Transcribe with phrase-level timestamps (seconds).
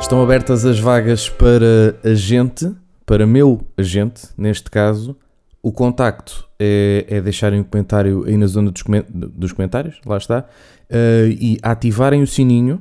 [0.00, 2.72] Estão abertas as vagas para agente,
[3.04, 5.16] para meu agente, neste caso.
[5.62, 10.16] O contacto é, é deixarem um comentário aí na zona dos, comen- dos comentários, lá
[10.16, 10.46] está,
[10.88, 12.80] eh, e ativarem o sininho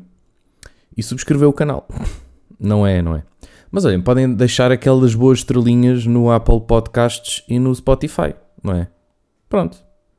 [0.95, 1.87] e subscrever o canal.
[2.59, 3.23] Não é, não é?
[3.71, 8.87] Mas olhem, podem deixar aquelas boas estrelinhas no Apple Podcasts e no Spotify, não é?
[9.49, 9.77] Pronto.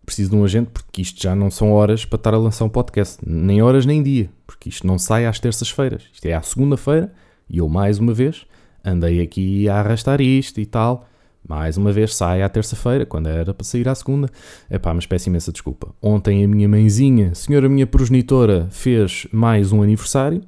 [0.08, 2.68] Preciso de um agente porque isto já não são horas para estar a lançar um
[2.70, 3.18] podcast.
[3.26, 4.30] Nem horas nem dia.
[4.46, 6.04] Porque isto não sai às terças-feiras.
[6.10, 7.12] Isto é à segunda-feira
[7.46, 8.46] e eu, mais uma vez,
[8.82, 11.06] andei aqui a arrastar isto e tal.
[11.46, 14.30] Mais uma vez sai à terça-feira, quando era para sair à segunda.
[14.70, 15.94] Epá, mas peço imensa desculpa.
[16.00, 20.40] Ontem a minha mãezinha, senhora minha progenitora, fez mais um aniversário.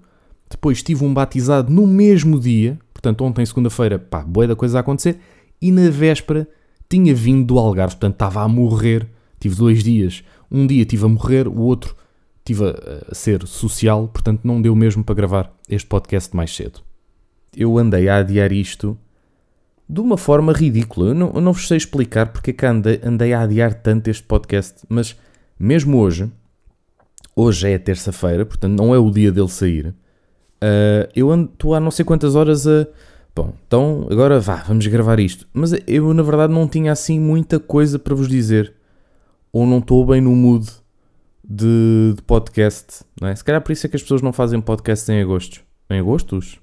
[0.49, 2.79] Depois tive um batizado no mesmo dia.
[2.95, 5.19] Portanto, ontem, segunda-feira, pá, boa da coisa a acontecer.
[5.61, 6.49] E na véspera
[6.89, 9.07] tinha vindo do Algarve, portanto estava a morrer.
[9.41, 10.23] Tive dois dias.
[10.51, 11.97] Um dia tive a morrer, o outro
[12.45, 16.81] tive a, a ser social, portanto não deu mesmo para gravar este podcast mais cedo.
[17.57, 18.97] Eu andei a adiar isto
[19.89, 21.09] de uma forma ridícula.
[21.09, 24.09] Eu não, eu não vos sei explicar porque é que andei, andei a adiar tanto
[24.09, 25.17] este podcast, mas
[25.59, 26.31] mesmo hoje,
[27.35, 29.95] hoje é terça-feira, portanto não é o dia dele sair.
[30.61, 32.87] ah, eu estou há não sei quantas horas a.
[33.35, 35.47] Bom, então agora vá, vamos gravar isto.
[35.53, 38.75] Mas eu na verdade não tinha assim muita coisa para vos dizer.
[39.53, 40.67] Ou não estou bem no mood
[41.45, 43.35] de, de podcast, não é?
[43.35, 45.61] Se calhar por isso é que as pessoas não fazem podcast em agosto.
[45.89, 46.61] Em agostos?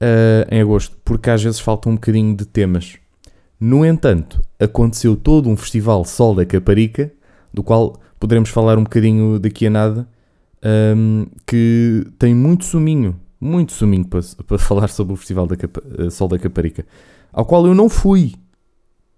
[0.00, 2.98] Ah, em agosto, porque às vezes falta um bocadinho de temas.
[3.58, 7.12] No entanto, aconteceu todo um festival Sol da Caparica,
[7.52, 10.08] do qual poderemos falar um bocadinho daqui a nada,
[10.62, 16.10] ahm, que tem muito suminho, muito suminho para, para falar sobre o Festival da eh,
[16.10, 16.86] Sol da Caparica,
[17.32, 18.34] ao qual eu não fui.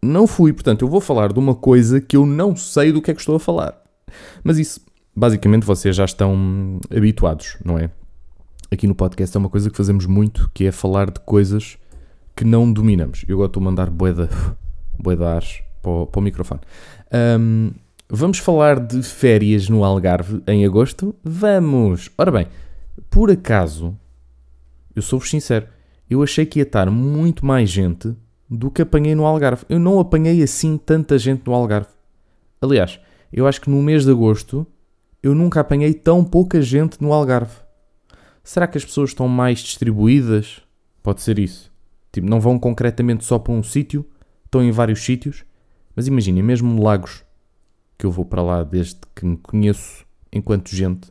[0.05, 3.13] Não fui, portanto, eu vou falar de uma coisa que eu não sei do que
[3.13, 3.81] é que estou a falar.
[4.43, 4.81] Mas isso,
[5.15, 7.89] basicamente, vocês já estão habituados, não é?
[8.69, 11.79] Aqui no podcast é uma coisa que fazemos muito, que é falar de coisas
[12.35, 13.25] que não dominamos.
[13.29, 14.29] Eu agora estou a mandar boeda,
[14.99, 16.61] para o, para o microfone.
[17.39, 17.71] Hum,
[18.09, 21.15] vamos falar de férias no Algarve em agosto?
[21.23, 22.11] Vamos!
[22.19, 22.49] Ora bem,
[23.09, 23.97] por acaso,
[24.97, 25.69] eu sou-vos sincero,
[26.11, 28.17] eu achei que ia estar muito mais gente
[28.57, 29.65] do que apanhei no Algarve.
[29.69, 31.89] Eu não apanhei assim tanta gente no Algarve.
[32.61, 33.01] Aliás,
[33.33, 34.67] eu acho que no mês de agosto
[35.23, 37.55] eu nunca apanhei tão pouca gente no Algarve.
[38.45, 40.61] Será que as pessoas estão mais distribuídas?
[41.03, 41.73] Pode ser isso.
[42.13, 44.05] Tipo, não vão concretamente só para um sítio,
[44.45, 45.45] estão em vários sítios.
[45.97, 47.25] Mas imaginem, mesmo Lagos,
[47.97, 51.11] que eu vou para lá desde que me conheço enquanto gente,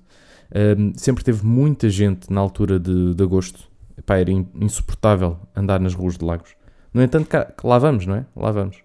[0.77, 3.69] hum, sempre teve muita gente na altura de, de agosto.
[3.97, 6.55] Epá, era in- insuportável andar nas ruas de Lagos.
[6.93, 8.25] No entanto, cá, lá vamos, não é?
[8.35, 8.77] Lá vamos.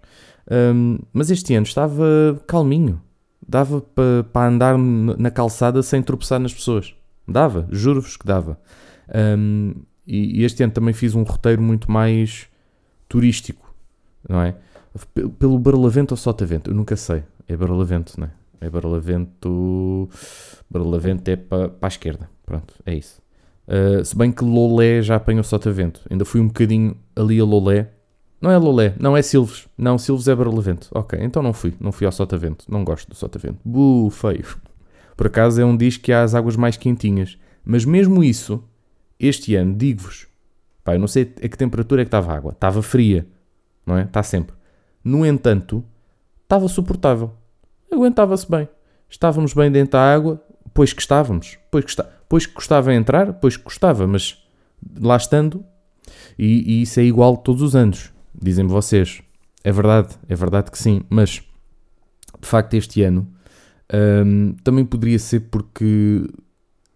[0.49, 2.03] Hum, mas este ano estava
[2.47, 3.01] calminho.
[3.47, 6.93] Dava para pa andar na calçada sem tropeçar nas pessoas.
[7.27, 8.59] Dava, juro-vos que dava.
[9.37, 9.73] Hum,
[10.05, 12.47] e, e este ano também fiz um roteiro muito mais
[13.09, 13.73] turístico,
[14.27, 14.55] não é?
[15.13, 16.69] P- Pelo Barlavento ou Sotavento?
[16.71, 17.23] Eu nunca sei.
[17.47, 18.31] É Barlavento, não é?
[18.59, 20.09] É Barlavento.
[20.69, 22.29] Barlavento é para a esquerda.
[22.45, 23.21] Pronto, é isso.
[23.67, 26.01] Uh, se bem que Lolé já apanhou Sotavento.
[26.09, 27.91] Ainda fui um bocadinho ali a Lolé.
[28.39, 29.67] Não é Lolé, não é Silves.
[29.77, 30.89] Não, Silves é Barlavento.
[30.93, 31.73] Ok, então não fui.
[31.79, 32.65] Não fui ao Sotavento.
[32.69, 33.59] Não gosto do Sotavento.
[33.65, 34.45] Bu, feio.
[35.15, 37.37] Por acaso é um diz que há as águas mais quentinhas.
[37.65, 38.63] Mas mesmo isso,
[39.19, 40.27] este ano, digo-vos,
[40.83, 42.51] pá, eu não sei a que temperatura é que estava a água.
[42.51, 43.27] Estava fria,
[43.85, 44.03] não é?
[44.03, 44.55] Está sempre.
[45.03, 45.83] No entanto,
[46.43, 47.31] estava suportável.
[47.91, 48.69] Aguentava-se bem.
[49.09, 50.41] Estávamos bem dentro da água,
[50.73, 51.57] pois que estávamos.
[51.71, 54.43] Pois que, está, pois que custava entrar, pois que custava, mas
[54.99, 55.65] lá estando,
[56.37, 58.11] e, e isso é igual todos os anos,
[58.41, 59.21] dizem-me vocês.
[59.63, 61.41] É verdade, é verdade que sim, mas
[62.39, 63.27] de facto este ano
[64.25, 66.25] hum, também poderia ser porque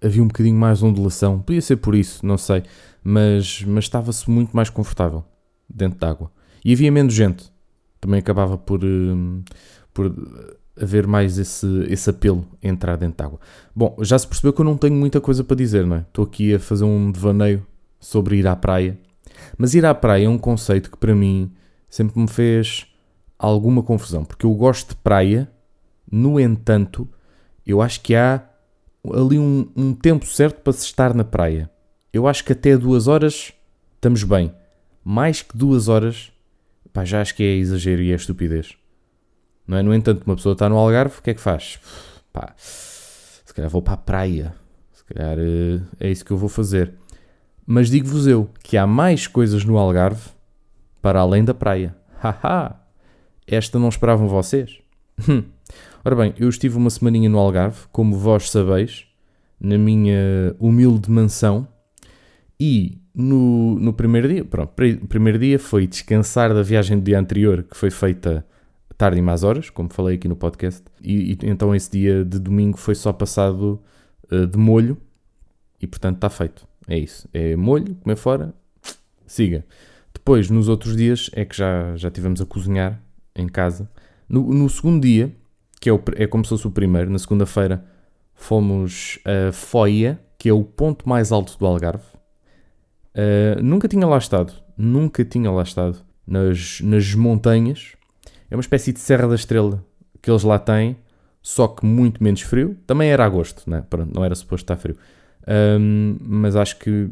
[0.01, 2.63] havia um bocadinho mais ondulação, podia ser por isso, não sei,
[3.03, 5.24] mas, mas estava-se muito mais confortável
[5.69, 6.31] dentro da água.
[6.63, 7.51] E havia menos gente,
[8.00, 9.44] também acabava por, hum,
[9.94, 10.13] por
[10.80, 13.39] haver mais esse, esse apelo a entrar dentro da água.
[13.75, 16.00] Bom, já se percebeu que eu não tenho muita coisa para dizer, não é?
[16.01, 17.65] Estou aqui a fazer um devaneio
[18.00, 18.98] sobre ir à praia.
[19.57, 21.51] Mas ir à praia é um conceito que para mim
[21.89, 22.88] sempre me fez
[23.38, 25.51] alguma confusão, porque eu gosto de praia,
[26.09, 27.09] no entanto,
[27.65, 28.43] eu acho que há
[29.13, 31.69] ali um, um tempo certo para se estar na praia.
[32.13, 33.53] Eu acho que até duas horas
[33.95, 34.53] estamos bem.
[35.03, 36.31] Mais que duas horas,
[36.93, 38.75] pá, já acho que é exagero e é estupidez.
[39.65, 39.81] Não é?
[39.81, 41.79] No entanto, uma pessoa está no Algarve, o que é que faz?
[42.31, 44.53] Pá, se calhar vou para a praia.
[44.91, 46.93] Se calhar eh, é isso que eu vou fazer.
[47.66, 50.30] Mas digo-vos eu que há mais coisas no Algarve
[51.02, 51.96] para além da praia.
[52.19, 52.75] Haha!
[53.48, 54.80] Esta não esperavam vocês?
[55.28, 55.44] Hum.
[56.04, 59.06] Ora bem, eu estive uma semaninha no Algarve, como vós sabeis,
[59.60, 61.68] na minha humilde mansão,
[62.60, 64.72] E no, no primeiro dia, pronto,
[65.10, 68.46] primeiro dia foi descansar da viagem do dia anterior, que foi feita
[68.96, 70.84] tarde e mais horas, como falei aqui no podcast.
[71.04, 73.81] E, e então esse dia de domingo foi só passado
[74.31, 74.96] uh, de molho
[75.81, 76.68] e portanto está feito.
[76.91, 77.25] É isso.
[77.33, 78.53] É molho, comer fora,
[79.25, 79.65] siga.
[80.13, 83.01] Depois, nos outros dias, é que já, já tivemos a cozinhar
[83.33, 83.89] em casa.
[84.27, 85.33] No, no segundo dia,
[85.79, 87.85] que é, o, é como se fosse o primeiro, na segunda-feira,
[88.33, 92.03] fomos a Foia, que é o ponto mais alto do Algarve.
[93.15, 95.97] Uh, nunca tinha lá estado, nunca tinha lá estado
[96.27, 97.93] nas, nas montanhas.
[98.49, 99.81] É uma espécie de Serra da Estrela
[100.21, 100.97] que eles lá têm,
[101.41, 102.77] só que muito menos frio.
[102.85, 103.81] Também era agosto, né?
[103.89, 104.97] Pronto, não era suposto estar frio.
[105.47, 107.09] Um, mas acho que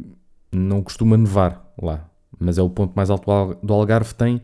[0.52, 2.10] não costuma nevar lá.
[2.40, 4.42] Mas é o ponto mais alto do Algarve, tem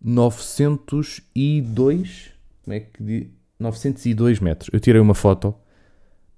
[0.00, 2.32] 902,
[2.64, 3.26] como é que diz?
[3.58, 4.70] 902 metros.
[4.72, 5.54] Eu tirei uma foto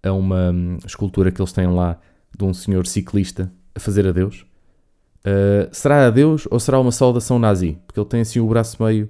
[0.02, 1.98] a uma hum, escultura que eles têm lá
[2.36, 4.44] de um senhor ciclista a fazer adeus.
[5.20, 7.78] Uh, será adeus ou será uma saudação nazi?
[7.86, 9.08] Porque ele tem assim o braço meio,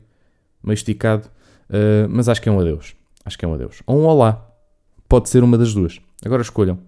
[0.63, 1.27] meio esticado,
[1.69, 2.95] uh, mas acho que é um adeus.
[3.25, 3.83] Acho que é um adeus.
[3.87, 4.49] Ou um olá.
[5.09, 6.01] Pode ser uma das duas.
[6.25, 6.79] Agora escolham.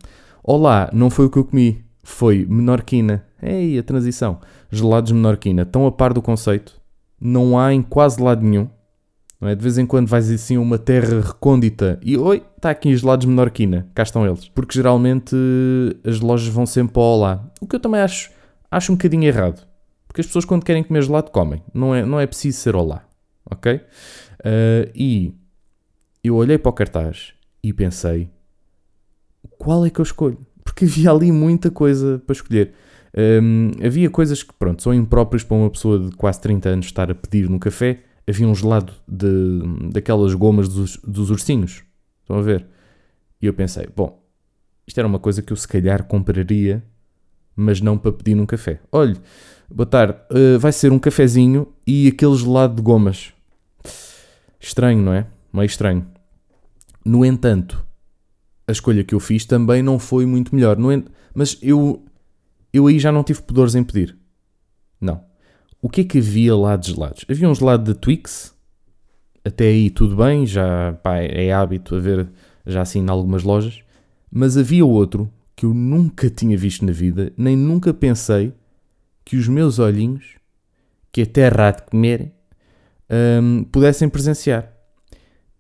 [0.48, 3.26] Olá, não foi o que eu comi, foi menorquina.
[3.42, 4.38] Ei, a transição.
[4.70, 5.62] Gelados menorquina.
[5.62, 6.80] Estão a par do conceito.
[7.20, 8.68] Não há em quase lado nenhum.
[9.40, 9.56] Não é?
[9.56, 13.26] De vez em quando vais assim a uma terra recôndita e oi, está aqui gelados
[13.26, 13.88] menorquina.
[13.92, 14.48] Cá estão eles.
[14.50, 15.34] Porque geralmente
[16.04, 17.50] as lojas vão sempre para Olá.
[17.60, 18.30] O que eu também acho,
[18.70, 19.66] acho um bocadinho errado.
[20.06, 21.60] Porque as pessoas quando querem comer gelado comem.
[21.74, 23.02] Não é, não é preciso ser Olá.
[23.50, 23.74] Ok?
[23.74, 25.34] Uh, e
[26.22, 27.32] eu olhei para o cartaz
[27.64, 28.30] e pensei
[29.58, 30.38] qual é que eu escolho?
[30.64, 32.72] Porque havia ali muita coisa para escolher.
[33.16, 37.10] Um, havia coisas que, pronto, são impróprias para uma pessoa de quase 30 anos estar
[37.10, 38.00] a pedir no café.
[38.28, 41.82] Havia um gelado de, daquelas gomas dos, dos ursinhos.
[42.22, 42.66] Estão a ver?
[43.40, 44.22] E eu pensei, bom,
[44.86, 46.82] isto era uma coisa que eu se calhar compraria,
[47.54, 48.80] mas não para pedir num café.
[48.90, 49.16] Olhe,
[49.70, 53.32] boa tarde, uh, vai ser um cafezinho e aquele gelado de gomas.
[54.60, 55.26] Estranho, não é?
[55.52, 56.06] Meio estranho.
[57.04, 57.85] No entanto,
[58.66, 60.76] a escolha que eu fiz também não foi muito melhor.
[61.34, 62.04] mas eu,
[62.72, 64.16] eu aí já não tive pudores em pedir.
[65.00, 65.24] Não.
[65.80, 67.24] O que é que havia lá de gelados?
[67.28, 68.54] Havia um gelado de Twix.
[69.44, 72.28] Até aí tudo bem, já pá, é hábito a ver
[72.66, 73.80] já assim em algumas lojas.
[74.30, 78.52] Mas havia outro que eu nunca tinha visto na vida, nem nunca pensei
[79.24, 80.36] que os meus olhinhos,
[81.10, 82.32] que até de comer,
[83.42, 84.70] hum, pudessem presenciar.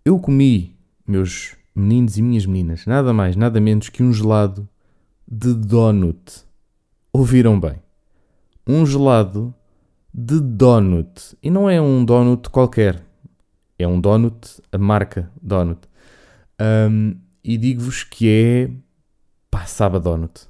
[0.04, 0.76] Eu comi,
[1.06, 4.66] meus meninos e minhas meninas, nada mais, nada menos que um gelado
[5.28, 6.44] de donut.
[7.12, 7.76] Ouviram bem?
[8.66, 9.54] Um gelado
[10.12, 11.36] de donut.
[11.42, 13.02] E não é um donut qualquer.
[13.78, 15.80] É um donut, a marca donut.
[16.60, 18.70] Um, e digo-vos que é.
[19.50, 20.48] pá, sabe donut.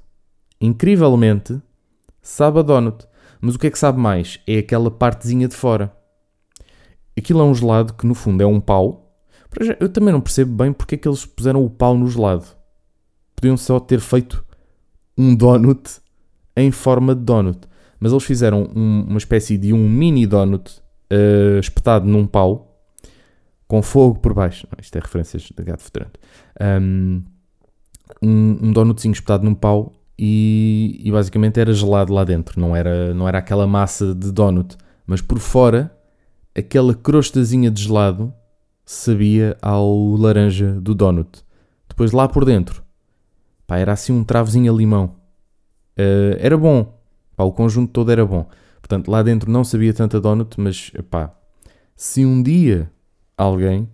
[0.61, 1.61] Incrivelmente,
[2.21, 3.05] sabe donut.
[3.41, 4.39] Mas o que é que sabe mais?
[4.47, 5.95] É aquela partezinha de fora.
[7.17, 9.06] Aquilo é um gelado que no fundo é um pau
[9.79, 12.45] eu também não percebo bem porque é que eles puseram o pau no gelado.
[13.35, 14.43] Podiam só ter feito
[15.17, 15.99] um donut
[16.55, 17.59] em forma de donut.
[17.99, 22.67] Mas eles fizeram um, uma espécie de um mini donut uh, espetado num pau
[23.67, 24.67] com fogo por baixo.
[24.71, 26.19] Não, isto é referências de gato fedorento.
[26.61, 27.23] Um,
[28.21, 32.59] um, um donutzinho espetado num pau e, e, basicamente era gelado lá dentro.
[32.59, 34.77] Não era, não era aquela massa de donut.
[35.05, 35.95] Mas por fora,
[36.55, 38.33] aquela crostazinha de gelado
[38.87, 41.43] sabia ao laranja do donut.
[41.89, 42.81] Depois lá por dentro,
[43.67, 45.17] pá, era assim um travozinho a limão.
[45.99, 46.97] Uh, era bom,
[47.35, 48.47] pá, o conjunto todo era bom.
[48.79, 51.35] Portanto, lá dentro não sabia tanto a donut, mas pá,
[51.97, 52.89] se um dia
[53.37, 53.89] alguém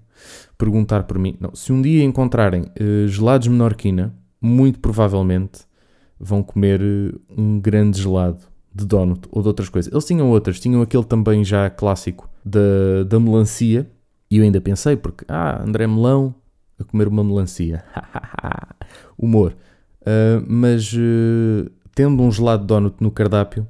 [0.59, 5.61] perguntar por mim, não, se um dia encontrarem uh, gelados menorquina, muito provavelmente
[6.19, 9.91] vão comer uh, um grande gelado de donut ou de outras coisas.
[9.91, 13.89] Eles tinham outras, tinham aquele também já clássico da, da melancia,
[14.33, 16.33] e eu ainda pensei, porque, ah, André Melão
[16.79, 17.83] a comer uma melancia.
[19.15, 19.55] Humor.
[20.01, 23.67] Uh, mas uh, tendo um gelado de donut no cardápio,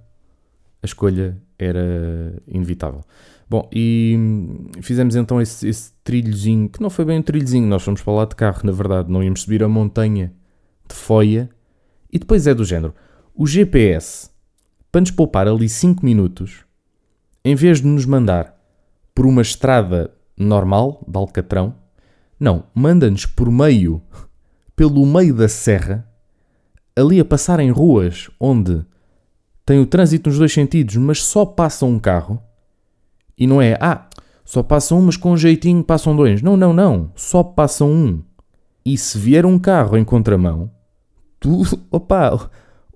[0.82, 3.02] a escolha era inevitável.
[3.50, 7.84] Bom, e hum, fizemos então esse, esse, trilhozinho, que não foi bem um trilhozinho, nós
[7.84, 10.32] fomos para lá de carro, na verdade, não íamos subir a montanha
[10.88, 11.50] de Foia.
[12.10, 12.96] E depois é do género,
[13.36, 14.30] o GPS,
[14.90, 16.64] para nos poupar ali 5 minutos,
[17.44, 18.58] em vez de nos mandar
[19.14, 21.76] por uma estrada normal, de Alcatrão.
[22.40, 24.02] Não, manda-nos por meio,
[24.76, 26.08] pelo meio da serra,
[26.96, 28.86] ali a passar em ruas onde
[29.66, 32.42] tem o trânsito nos dois sentidos, mas só passa um carro.
[33.38, 34.08] E não é, ah,
[34.46, 36.42] só passa um, mas com um jeitinho passam dois.
[36.42, 37.12] Não, não, não.
[37.16, 38.22] Só passa um.
[38.86, 40.70] E se vier um carro em contramão,
[41.40, 42.50] tu, opa,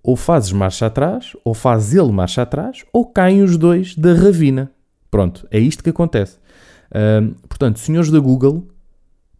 [0.03, 4.71] ou fazes marcha atrás, ou faz ele marcha atrás, ou caem os dois da ravina.
[5.09, 6.37] Pronto, é isto que acontece.
[6.91, 8.67] Uh, portanto, senhores da Google,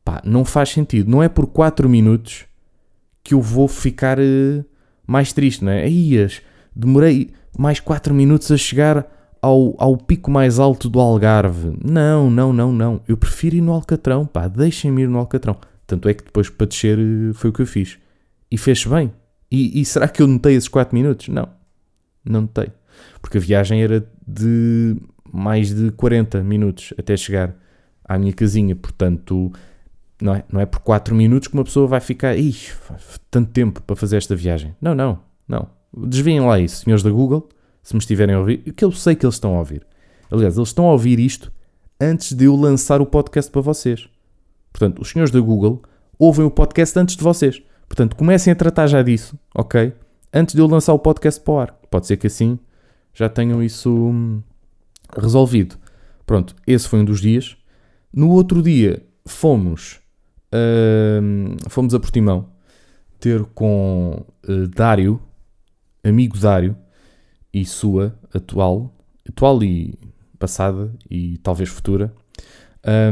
[0.04, 1.10] pá, não faz sentido.
[1.10, 2.46] Não é por 4 minutos
[3.24, 4.66] que eu vou ficar uh,
[5.06, 5.86] mais triste, não é?
[6.76, 9.08] Demorei mais 4 minutos a chegar
[9.42, 11.78] ao, ao pico mais alto do Algarve.
[11.84, 13.02] Não, não, não, não.
[13.08, 15.58] Eu prefiro ir no Alcatrão, pá, deixem-me ir no Alcatrão.
[15.86, 17.98] Tanto é que depois para descer eh, foi o que eu fiz.
[18.52, 19.12] E fez bem.
[19.50, 21.30] E, e será que eu notei esses 4 minutos?
[21.30, 21.48] Não,
[22.24, 22.72] não notei.
[23.22, 24.98] Porque a viagem era de
[25.32, 27.56] mais de 40 minutos até chegar
[28.04, 28.76] à minha casinha.
[28.76, 29.52] Portanto,
[30.22, 32.36] não é, não é por 4 minutos que uma pessoa vai ficar.
[32.38, 32.56] Ih,
[33.30, 34.76] tanto tempo para fazer esta viagem.
[34.82, 35.70] Não, não, não.
[35.96, 37.50] Desviem lá isso, senhores da Google
[37.88, 39.88] se me estiverem a ouvir, que eu sei que eles estão a ouvir.
[40.30, 41.50] Aliás, eles estão a ouvir isto
[42.02, 44.10] antes de eu lançar o podcast para vocês.
[44.74, 45.82] Portanto, os senhores da Google
[46.20, 47.64] ouvem o podcast antes de vocês.
[47.88, 49.94] Portanto, comecem a tratar já disso, ok?
[50.34, 51.80] Antes de eu lançar o podcast para o ar.
[51.90, 52.60] Pode ser que assim
[53.14, 54.42] já tenham isso hum,
[55.16, 55.78] resolvido.
[56.26, 57.56] Pronto, esse foi um dos dias.
[58.14, 60.00] No outro dia fomos,
[61.22, 62.50] hum, fomos a Portimão
[63.20, 65.22] ter com uh, Dário,
[66.04, 66.76] amigo Dário,
[67.54, 68.94] e sua atual,
[69.28, 69.98] atual e
[70.38, 72.14] passada e talvez futura.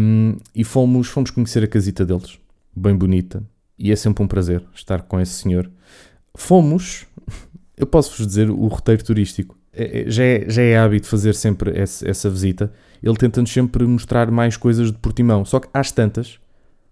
[0.02, 2.40] Um, e fomos, fomos conhecer a casita deles,
[2.76, 3.44] bem bonita,
[3.78, 5.70] e é sempre um prazer estar com esse senhor.
[6.36, 7.06] Fomos,
[7.76, 9.58] eu posso-vos dizer, o roteiro turístico.
[9.76, 12.72] É, é, já, é, já é hábito fazer sempre essa, essa visita.
[13.04, 15.44] Ele tenta-nos sempre mostrar mais coisas de Portimão.
[15.46, 16.40] Só que às tantas,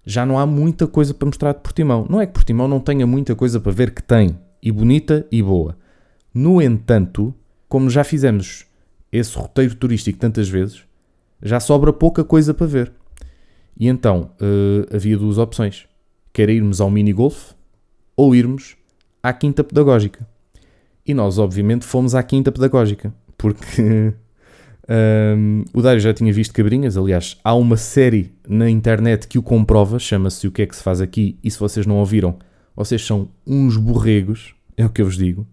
[0.06, 2.06] já não há muita coisa para mostrar de Portimão.
[2.10, 5.42] Não é que Portimão não tenha muita coisa para ver que tem, e bonita e
[5.42, 5.78] boa.
[6.34, 7.34] No entanto,
[7.68, 8.66] como já fizemos
[9.12, 10.84] esse roteiro turístico tantas vezes,
[11.42, 12.92] já sobra pouca coisa para ver.
[13.80, 15.88] E então uh, havia duas opções:
[16.32, 17.52] que era irmos ao mini golf
[18.16, 18.76] ou irmos
[19.22, 20.28] à quinta pedagógica.
[21.06, 24.14] E nós, obviamente, fomos à quinta pedagógica, porque
[25.38, 26.98] um, o Dário já tinha visto cabrinhas.
[26.98, 30.84] Aliás, há uma série na internet que o comprova, chama-se O que é que se
[30.84, 31.38] faz aqui.
[31.44, 32.38] E se vocês não ouviram,
[32.76, 35.46] vocês são uns borregos, é o que eu vos digo.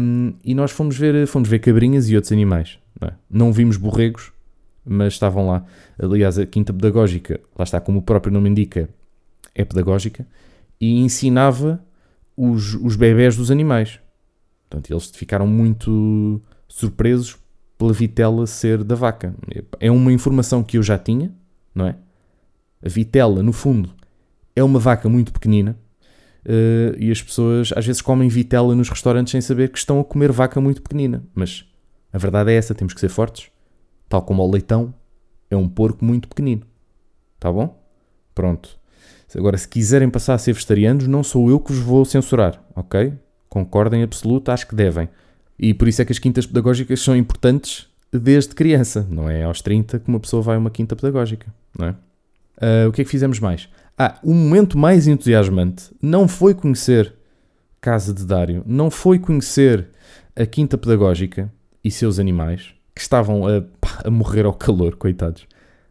[0.00, 2.78] Um, e nós fomos ver, fomos ver cabrinhas e outros animais.
[3.00, 3.12] Não, é?
[3.30, 4.32] não vimos borregos,
[4.84, 5.64] mas estavam lá.
[5.98, 8.88] Aliás, a quinta pedagógica, lá está, como o próprio nome indica,
[9.54, 10.26] é pedagógica,
[10.80, 11.84] e ensinava
[12.36, 14.00] os, os bebés dos animais.
[14.68, 17.36] Portanto, eles ficaram muito surpresos
[17.76, 19.34] pela vitela ser da vaca.
[19.80, 21.32] É uma informação que eu já tinha,
[21.74, 21.96] não é?
[22.84, 23.90] A vitela, no fundo,
[24.54, 25.76] é uma vaca muito pequenina,
[26.48, 30.04] Uh, e as pessoas às vezes comem vitela nos restaurantes sem saber que estão a
[30.04, 31.22] comer vaca muito pequenina.
[31.34, 31.66] Mas
[32.10, 33.50] a verdade é essa: temos que ser fortes.
[34.08, 34.94] Tal como o leitão
[35.50, 36.62] é um porco muito pequenino.
[37.38, 37.78] Tá bom?
[38.34, 38.78] Pronto.
[39.36, 43.12] Agora, se quiserem passar a ser vegetarianos, não sou eu que vos vou censurar, ok?
[43.48, 45.08] Concordem absoluto, acho que devem.
[45.58, 49.06] E por isso é que as quintas pedagógicas são importantes desde criança.
[49.10, 51.90] Não é aos 30 que uma pessoa vai a uma quinta pedagógica, não é?
[52.60, 53.68] Uh, o que é que fizemos mais?
[53.96, 57.14] Ah, o momento mais entusiasmante não foi conhecer
[57.80, 59.88] Casa de Dário, não foi conhecer
[60.36, 61.52] a Quinta Pedagógica
[61.82, 63.62] e seus animais, que estavam a,
[64.04, 65.46] a morrer ao calor, coitados,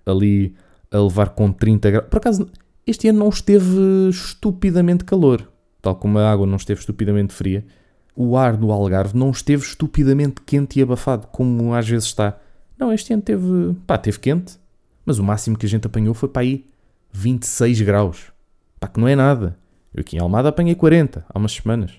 [0.06, 0.56] ali
[0.92, 2.08] a levar com 30 graus.
[2.10, 2.50] Por acaso,
[2.86, 5.50] este ano não esteve estupidamente calor,
[5.88, 7.66] tal como a água não esteve estupidamente fria.
[8.16, 12.38] O ar do Algarve não esteve estupidamente quente e abafado, como às vezes está.
[12.78, 14.60] Não, este ano teve, pá, teve quente,
[15.06, 16.66] mas o máximo que a gente apanhou foi para aí
[17.14, 18.32] 26 graus.
[18.80, 19.58] Pá, que não é nada.
[19.94, 21.94] Eu aqui em Almada apanhei 40 há umas semanas.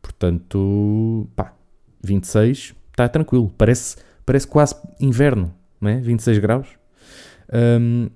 [0.00, 1.54] Portanto, pá,
[2.02, 3.54] 26 está tranquilo.
[3.56, 6.00] Parece, parece quase inverno, não é?
[6.00, 6.66] 26 graus.
[7.52, 8.08] Um,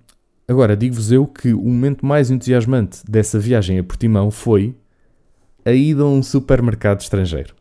[0.48, 4.74] agora, digo-vos eu que o momento mais entusiasmante dessa viagem a Portimão foi
[5.66, 7.54] a ida a um supermercado estrangeiro.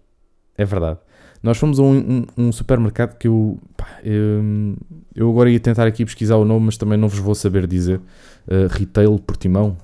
[0.55, 1.00] É verdade.
[1.41, 1.97] Nós fomos a um,
[2.38, 4.75] um, um supermercado que eu, pá, eu,
[5.13, 5.29] eu.
[5.29, 8.00] agora ia tentar aqui pesquisar o nome, mas também não vos vou saber dizer.
[8.47, 9.75] Uh, Retail Portimão.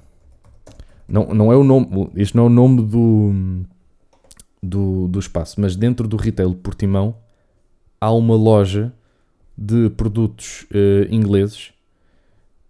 [1.08, 2.10] Não, não é o nome.
[2.16, 3.64] Este não é o nome do,
[4.62, 7.16] do, do espaço, mas dentro do Retail Portimão
[8.00, 8.94] há uma loja
[9.58, 11.74] de produtos uh, ingleses.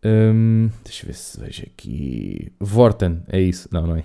[0.03, 2.51] Um, deixa eu ver se vejo aqui.
[2.60, 3.70] Vorten, é isso?
[3.72, 4.03] Não, não é.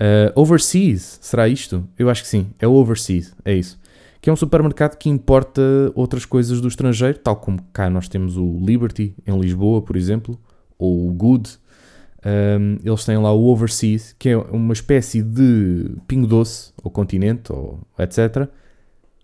[0.00, 1.86] Uh, overseas, será isto?
[1.98, 3.78] Eu acho que sim, é o Overseas, é isso
[4.20, 5.62] que é um supermercado que importa
[5.94, 10.38] outras coisas do estrangeiro, tal como cá nós temos o Liberty em Lisboa, por exemplo,
[10.78, 11.58] ou o Good.
[12.22, 17.50] Um, eles têm lá o Overseas, que é uma espécie de pingo doce, ou continente,
[17.50, 18.46] ou etc.,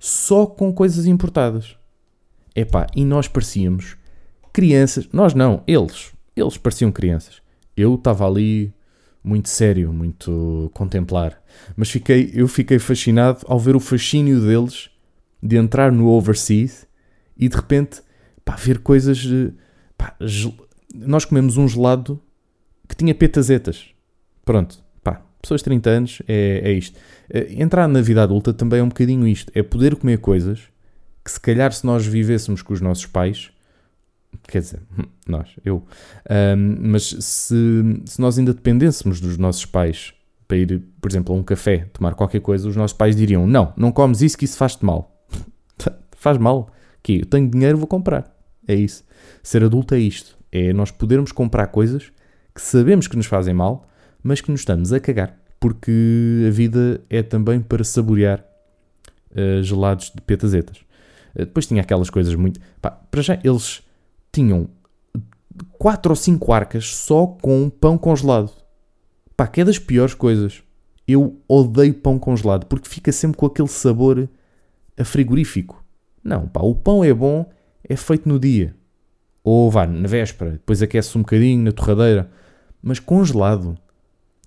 [0.00, 1.76] só com coisas importadas.
[2.54, 3.98] Epá, e nós parecíamos
[4.50, 7.42] crianças, nós não, eles, eles pareciam crianças.
[7.76, 8.72] Eu estava ali
[9.26, 11.42] muito sério, muito contemplar.
[11.76, 14.88] Mas fiquei, eu fiquei fascinado ao ver o fascínio deles
[15.42, 16.86] de entrar no Overseas
[17.36, 18.00] e de repente
[18.44, 19.26] pá, ver coisas.
[19.26, 19.52] eh,
[19.98, 20.54] pá, gel-
[20.94, 22.22] nós comemos um gelado
[22.88, 23.86] que tinha petazetas.
[24.44, 26.96] Pronto, pá, pessoas de 30 anos é, é isto.
[27.28, 30.60] Eh, Entrar na vida adulta também é um bocadinho isto: é poder comer coisas
[31.24, 33.50] que, se calhar, se nós vivêssemos com os nossos pais,
[34.48, 34.80] quer dizer,
[35.26, 35.84] nós, eu,
[36.28, 37.56] ahm, mas se,
[38.04, 40.14] se nós ainda dependêssemos dos nossos pais
[40.46, 43.72] para ir, por exemplo, a um café tomar qualquer coisa, os nossos pais diriam: Não,
[43.76, 45.12] não comes isso que isso faz-te mal.
[46.16, 46.70] Faz mal.
[47.02, 48.34] Que eu tenho dinheiro, vou comprar.
[48.66, 49.04] É isso.
[49.42, 50.36] Ser adulto é isto.
[50.50, 52.10] É nós podermos comprar coisas
[52.54, 53.88] que sabemos que nos fazem mal,
[54.22, 55.38] mas que nos estamos a cagar.
[55.60, 58.44] Porque a vida é também para saborear
[59.34, 60.78] eh, gelados de petazetas.
[61.34, 62.60] Eh, depois tinha aquelas coisas muito.
[62.80, 63.82] Pá, para já, eles
[64.36, 64.68] tinham
[65.78, 68.52] quatro ou cinco arcas só com pão congelado.
[69.36, 70.62] Pá, que é das piores coisas.
[71.08, 74.28] Eu odeio pão congelado porque fica sempre com aquele sabor
[74.98, 75.82] a frigorífico.
[76.22, 77.48] Não, pá, o pão é bom,
[77.88, 78.74] é feito no dia.
[79.42, 82.30] Ou vá, na véspera, depois aquece um bocadinho na torradeira.
[82.82, 83.78] Mas congelado,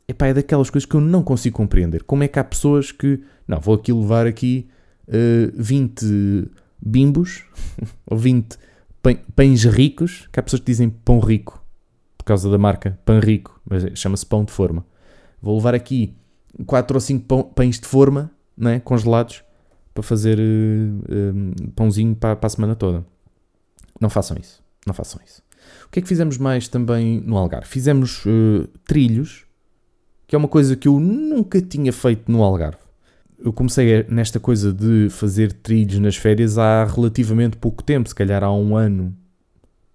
[0.07, 2.03] epá, é daquelas coisas que eu não consigo compreender.
[2.03, 4.67] Como é que há pessoas que, não, vou aqui levar aqui
[5.07, 7.45] eh, 20 bimbos,
[8.05, 8.59] ou 20 pã-
[9.35, 11.63] pães ricos, que há pessoas que dizem pão rico,
[12.17, 14.85] por causa da marca Pão Rico, mas é- chama-se pão de forma.
[15.41, 16.15] Vou levar aqui
[16.65, 19.43] 4 ou 5 pão, pães de forma, né, congelados,
[19.93, 20.43] para fazer eh,
[21.09, 23.05] eh, pãozinho para, para a semana toda.
[23.99, 24.61] Não façam isso.
[24.85, 25.41] Não façam isso.
[25.85, 27.67] O que é que fizemos mais também no Algarve?
[27.67, 29.45] Fizemos eh, trilhos,
[30.27, 32.77] que é uma coisa que eu nunca tinha feito no Algarve.
[33.43, 38.43] Eu comecei nesta coisa de fazer trilhos nas férias há relativamente pouco tempo, se calhar
[38.43, 39.15] há um ano,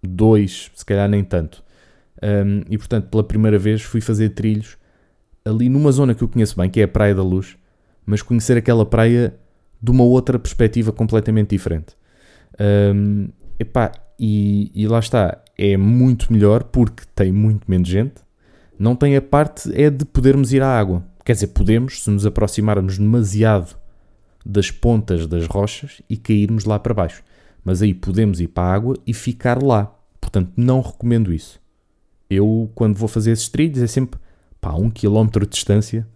[0.02, 1.62] dois, se calhar nem tanto.
[2.22, 4.78] Um, e portanto, pela primeira vez fui fazer trilhos
[5.44, 7.56] ali numa zona que eu conheço bem, que é a Praia da Luz,
[8.06, 9.34] mas conhecer aquela praia
[9.80, 11.94] de uma outra perspectiva completamente diferente.
[12.58, 18.22] Um, epá, e, e lá está, é muito melhor porque tem muito menos gente.
[18.78, 21.04] Não tem a parte é de podermos ir à água.
[21.24, 23.76] Quer dizer, podemos se nos aproximarmos demasiado
[24.44, 27.22] das pontas das rochas e cairmos lá para baixo.
[27.64, 29.86] Mas aí podemos ir para a água e ficar lá.
[30.20, 31.58] Portanto, não recomendo isso.
[32.28, 34.20] Eu, quando vou fazer esses trilhos, é sempre
[34.60, 36.06] pá, um quilómetro de distância.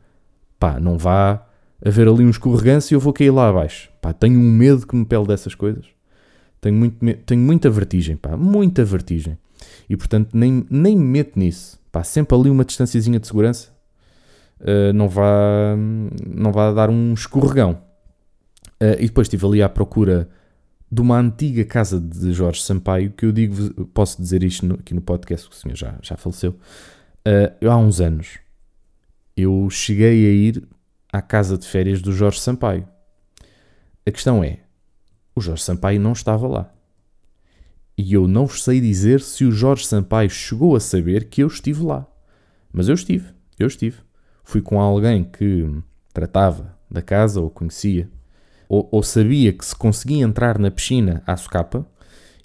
[0.59, 1.47] Pá, não vá
[1.83, 3.91] haver ali um escorregância e eu vou cair lá abaixo.
[4.03, 5.87] Pá, tenho um medo que me pele dessas coisas.
[6.61, 9.39] Tenho, muito, tenho muita vertigem, pá, muita vertigem.
[9.89, 11.79] E portanto, nem, nem me meto nisso.
[11.91, 13.78] Pá, sempre ali uma distânciazinha de segurança.
[14.61, 15.77] Uh, não vá
[16.27, 17.81] não vá dar um escorregão.
[18.81, 20.29] Uh, e depois estive ali à procura
[20.91, 24.95] de uma antiga casa de Jorge Sampaio, que eu digo, posso dizer isto no- aqui
[24.95, 26.53] no podcast, que o senhor já, já faleceu.
[27.27, 28.39] Uh, eu, há uns anos,
[29.37, 30.69] eu cheguei a ir
[31.13, 32.89] à casa de férias do Jorge Sampaio.
[34.07, 34.61] A questão é,
[35.35, 36.73] o Jorge Sampaio não estava lá.
[37.97, 41.49] E eu não vos sei dizer se o Jorge Sampaio chegou a saber que eu
[41.49, 42.07] estive lá.
[42.73, 43.27] Mas eu estive,
[43.59, 43.97] eu estive.
[44.49, 45.71] Fui com alguém que
[46.11, 48.09] tratava da casa ou conhecia,
[48.67, 51.87] ou, ou sabia que se conseguia entrar na piscina à socapa,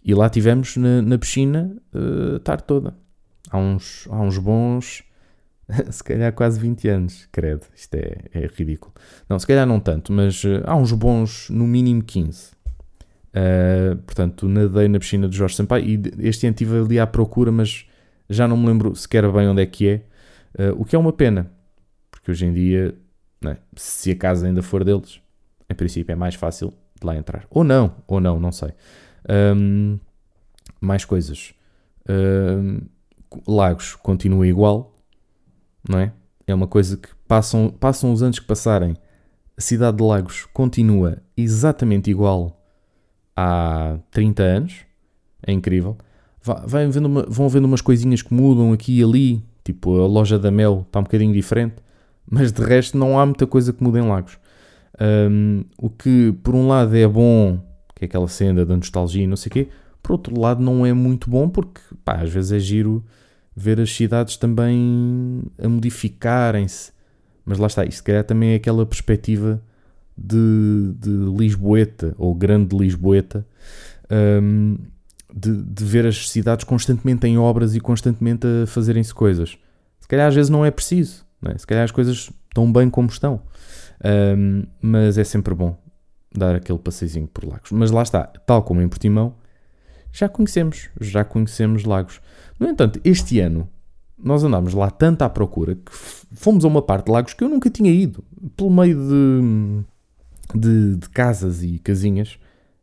[0.03, 2.93] e lá tivemos na, na piscina eh, a tarde toda.
[3.49, 5.05] Há uns, há uns bons,
[5.91, 8.93] se calhar quase 20 anos, credo, isto é, é ridículo.
[9.29, 12.51] Não, se calhar não tanto, mas eh, há uns bons, no mínimo 15.
[13.29, 17.49] Uh, portanto, nadei na piscina de Jorge Sampaio e este ano estive ali à procura,
[17.49, 17.85] mas
[18.29, 20.01] já não me lembro sequer bem onde é que é.
[20.53, 21.49] Uh, o que é uma pena,
[22.23, 22.95] porque hoje em dia,
[23.45, 23.57] é?
[23.75, 25.19] se a casa ainda for deles,
[25.69, 27.45] em princípio é mais fácil de lá entrar.
[27.49, 28.69] Ou não, ou não, não sei.
[29.29, 29.99] Um,
[30.79, 31.53] mais coisas.
[32.09, 32.79] Um,
[33.45, 34.95] Lagos continua igual,
[35.89, 36.13] não é?
[36.47, 38.95] É uma coisa que passam, passam os anos que passarem,
[39.57, 42.63] a cidade de Lagos continua exatamente igual
[43.35, 44.75] há 30 anos.
[45.45, 45.97] É incrível.
[46.41, 49.43] Va- vai vendo uma- vão vendo umas coisinhas que mudam aqui e ali.
[49.63, 51.75] Tipo, a loja da Mel está um bocadinho diferente.
[52.29, 54.37] Mas de resto não há muita coisa que muda em Lagos.
[54.99, 57.59] Um, o que por um lado é bom,
[57.95, 59.67] que é aquela cena da nostalgia e não sei o quê.
[60.01, 63.03] Por outro lado não é muito bom porque pá, às vezes é giro
[63.55, 66.91] ver as cidades também a modificarem-se.
[67.45, 69.61] Mas lá está, isto se calhar também é aquela perspectiva
[70.17, 73.45] de, de Lisboeta ou grande Lisboeta
[74.41, 74.77] hum,
[75.33, 79.57] de, de ver as cidades constantemente em obras e constantemente a fazerem-se coisas.
[79.99, 81.57] Se calhar às vezes não é preciso, é?
[81.57, 83.41] se calhar as coisas estão bem como estão,
[84.03, 85.77] Hum, mas é sempre bom
[86.35, 87.71] dar aquele passeizinho por Lagos.
[87.71, 89.35] Mas lá está, tal como em Portimão,
[90.11, 92.19] já conhecemos, já conhecemos Lagos.
[92.59, 93.69] No entanto, este ano
[94.17, 97.49] nós andámos lá tanto à procura que fomos a uma parte de Lagos que eu
[97.49, 98.23] nunca tinha ido.
[98.57, 102.37] Pelo meio de, de, de casas e casinhas,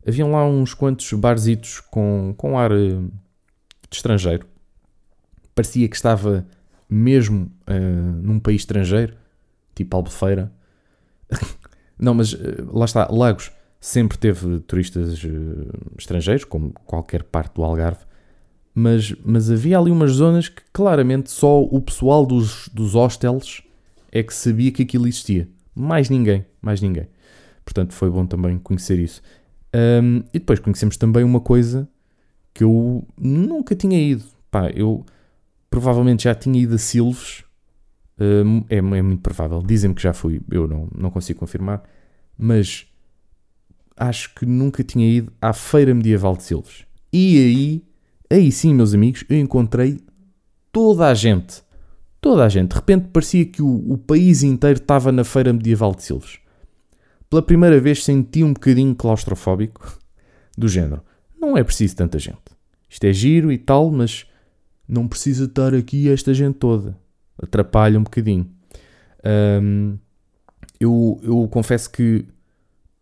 [0.07, 2.95] haviam lá uns quantos barzitos com, com ar eh,
[3.89, 4.47] de estrangeiro.
[5.53, 6.47] Parecia que estava
[6.91, 9.15] mesmo uh, num país estrangeiro,
[9.73, 10.51] tipo Albufeira.
[11.97, 12.37] Não, mas uh,
[12.73, 18.01] lá está, Lagos sempre teve turistas uh, estrangeiros, como qualquer parte do Algarve,
[18.75, 23.63] mas, mas havia ali umas zonas que claramente só o pessoal dos, dos hostels
[24.11, 25.47] é que sabia que aquilo existia.
[25.73, 27.07] Mais ninguém, mais ninguém.
[27.63, 29.21] Portanto, foi bom também conhecer isso.
[29.73, 31.87] Um, e depois conhecemos também uma coisa
[32.53, 34.23] que eu nunca tinha ido.
[34.49, 35.05] Pá, eu
[35.71, 37.43] provavelmente já tinha ido a Silves.
[38.19, 39.63] Um, é, é, muito provável.
[39.65, 40.39] Dizem-me que já fui.
[40.51, 41.81] Eu não, não consigo confirmar.
[42.37, 42.85] Mas
[43.97, 46.85] acho que nunca tinha ido à Feira Medieval de Silves.
[47.11, 47.83] E aí,
[48.29, 49.99] aí sim, meus amigos, eu encontrei
[50.71, 51.63] toda a gente.
[52.19, 52.69] Toda a gente.
[52.69, 56.41] De repente parecia que o, o país inteiro estava na Feira Medieval de Silves
[57.31, 59.97] pela primeira vez senti um bocadinho claustrofóbico,
[60.57, 61.01] do género.
[61.39, 62.41] Não é preciso tanta gente.
[62.89, 64.25] Isto é giro e tal, mas
[64.91, 66.97] não precisa estar aqui esta gente toda.
[67.41, 68.45] Atrapalha um bocadinho.
[69.63, 69.97] Um,
[70.77, 72.25] eu, eu confesso que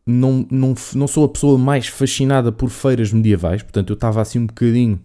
[0.06, 4.40] não, não, não sou a pessoa mais fascinada por feiras medievais, portanto eu estava assim
[4.40, 4.98] um bocadinho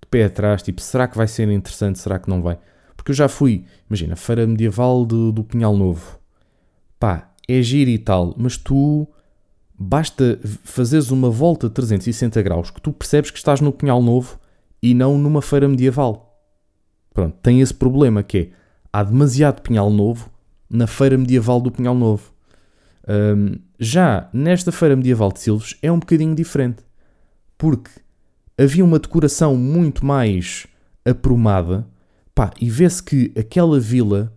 [0.00, 2.58] de pé atrás, tipo, será que vai ser interessante, será que não vai?
[2.96, 6.18] Porque eu já fui, imagina, feira medieval do, do Pinhal Novo.
[6.98, 9.08] Pá, é giro e tal, mas tu
[9.78, 14.38] basta fazeres uma volta de 360 graus que tu percebes que estás no Pinhal Novo
[14.82, 16.25] e não numa feira medieval.
[17.16, 18.48] Pronto, tem esse problema que é
[18.92, 20.30] há demasiado Pinhal Novo
[20.68, 22.30] na feira medieval do Pinhal Novo.
[23.08, 26.82] Um, já nesta feira medieval de Silves é um bocadinho diferente,
[27.56, 27.90] porque
[28.58, 30.66] havia uma decoração muito mais
[31.06, 31.86] aprumada,
[32.34, 34.30] pá, e vê-se que aquela vila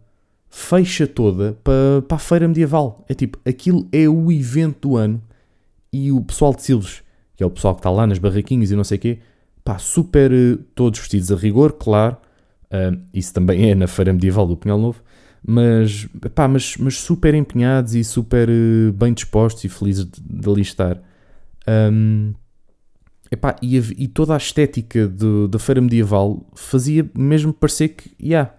[0.49, 3.03] fecha toda para, para a feira medieval.
[3.09, 5.21] É tipo, aquilo é o evento do ano
[5.91, 7.03] e o pessoal de Silves,
[7.35, 9.19] que é o pessoal que está lá nas barraquinhas e não sei o quê,
[9.65, 12.15] pá, super eh, todos vestidos a rigor, claro.
[12.71, 15.01] Uh, isso também é na feira medieval do Pinhal Novo.
[15.45, 20.49] Mas, pá, mas, mas super empenhados e super uh, bem dispostos e felizes de, de
[20.49, 21.01] ali estar.
[21.67, 22.33] Um,
[23.31, 28.11] epá, e, a, e toda a estética de, da feira medieval fazia mesmo parecer que,
[28.21, 28.53] yeah,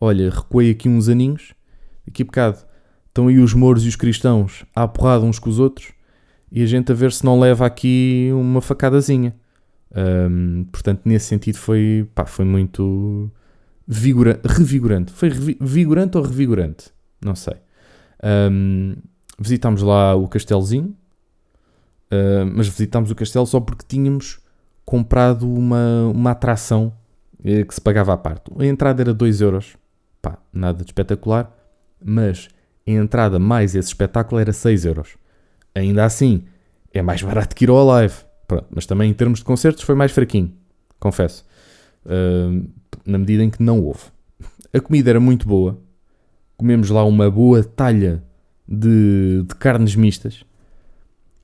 [0.00, 1.54] olha, recuei aqui uns aninhos,
[2.06, 2.58] daqui a bocado
[3.08, 5.92] estão aí os mouros e os cristãos à porrada uns com os outros,
[6.50, 9.34] e a gente a ver se não leva aqui uma facadazinha.
[9.94, 13.30] Um, portanto, nesse sentido foi, pá, foi muito
[13.86, 15.12] vigora revigorante.
[15.12, 16.90] Foi vigorante ou revigorante?
[17.20, 17.56] Não sei.
[18.22, 18.96] Um,
[19.38, 20.96] visitámos lá o castelozinho,
[22.10, 24.40] uh, mas visitámos o castelo só porque tínhamos
[24.84, 26.92] comprado uma, uma atração
[27.44, 28.50] eh, que se pagava à parte.
[28.58, 29.76] A entrada era 2 euros
[30.22, 31.52] pá, nada de espetacular,
[32.02, 32.48] mas
[32.86, 35.16] a entrada mais esse espetáculo era 6 euros.
[35.74, 36.44] Ainda assim,
[36.94, 38.14] é mais barato que ir ao live.
[38.46, 40.54] Pronto, mas também em termos de concertos foi mais fraquinho,
[41.00, 41.44] confesso.
[42.06, 42.68] Uh,
[43.04, 44.04] na medida em que não houve.
[44.72, 45.78] A comida era muito boa.
[46.56, 48.22] Comemos lá uma boa talha
[48.66, 50.44] de, de carnes mistas.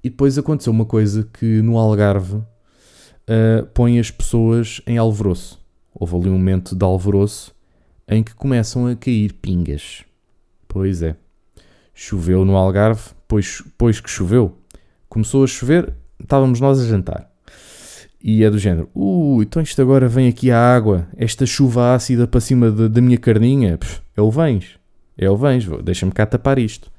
[0.03, 5.61] E depois aconteceu uma coisa que no Algarve uh, põe as pessoas em alvoroço.
[5.95, 7.55] Houve ali um momento de alvoroço
[8.09, 10.05] em que começam a cair pingas.
[10.67, 11.17] Pois é.
[11.93, 14.57] Choveu no Algarve, pois, pois que choveu.
[15.09, 17.28] Começou a chover, estávamos nós a jantar.
[18.23, 22.27] E é do género, uh, então isto agora vem aqui a água, esta chuva ácida
[22.27, 24.79] para cima de, da minha carninha, Pff, é o vens,
[25.17, 26.91] é o vens, deixa-me cá tapar isto.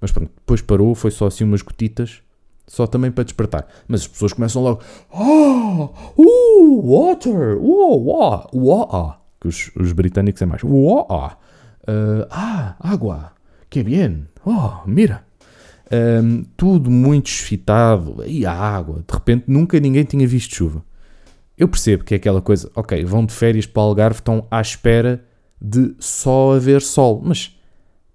[0.00, 2.20] Mas pronto, depois parou, foi só assim umas gotitas,
[2.66, 3.66] só também para despertar.
[3.88, 10.42] Mas as pessoas começam logo, oh, uh, water, uh, uh, uh, que os, os britânicos
[10.42, 10.62] é mais.
[10.62, 13.32] Oh, uh, ah, água,
[13.70, 15.25] que bien, oh, mira.
[15.92, 20.84] Um, tudo muito esfitado, e a água, de repente nunca ninguém tinha visto chuva.
[21.56, 24.60] Eu percebo que é aquela coisa, ok, vão de férias para o Algarve, estão à
[24.60, 25.24] espera
[25.60, 27.56] de só haver sol, mas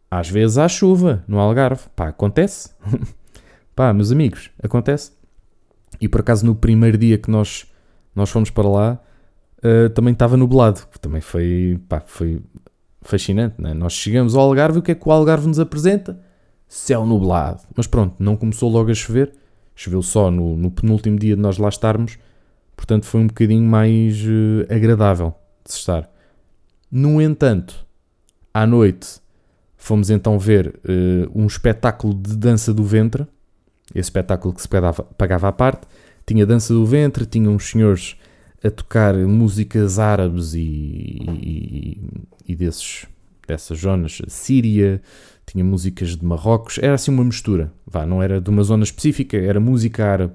[0.10, 2.70] às vezes há chuva no Algarve, pá, acontece.
[3.74, 5.14] pá, meus amigos, acontece.
[6.00, 7.66] E por acaso no primeiro dia que nós,
[8.14, 9.00] nós fomos para lá,
[9.64, 12.42] uh, também estava nublado, também foi, pá, foi
[13.02, 13.56] fascinante.
[13.60, 13.74] Né?
[13.74, 16.20] Nós chegamos ao Algarve o que é que o Algarve nos apresenta?
[16.74, 17.64] Céu nublado.
[17.76, 19.34] Mas pronto, não começou logo a chover,
[19.76, 22.18] choveu só no, no penúltimo dia de nós lá estarmos,
[22.78, 25.34] portanto foi um bocadinho mais uh, agradável
[25.66, 26.10] de se estar.
[26.90, 27.86] No entanto,
[28.54, 29.20] à noite
[29.76, 33.28] fomos então ver uh, um espetáculo de dança do ventre,
[33.94, 35.86] esse espetáculo que se pagava, pagava à parte.
[36.26, 38.16] Tinha dança do ventre, tinha uns senhores
[38.64, 42.02] a tocar músicas árabes e, e,
[42.48, 43.06] e desses
[43.46, 45.02] dessas zonas, Síria,
[45.52, 49.36] tinha músicas de Marrocos, era assim uma mistura, vá, não era de uma zona específica,
[49.36, 50.34] era música árabe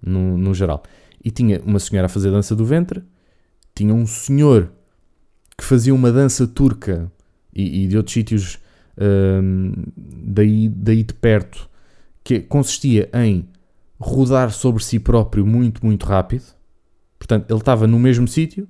[0.00, 0.82] no, no geral.
[1.24, 3.02] E tinha uma senhora a fazer dança do ventre,
[3.74, 4.70] tinha um senhor
[5.56, 7.10] que fazia uma dança turca
[7.54, 8.58] e, e de outros sítios
[9.42, 11.66] hum, daí, daí de perto,
[12.22, 13.48] que consistia em
[13.98, 16.44] rodar sobre si próprio muito, muito rápido.
[17.18, 18.68] Portanto, ele estava no mesmo sítio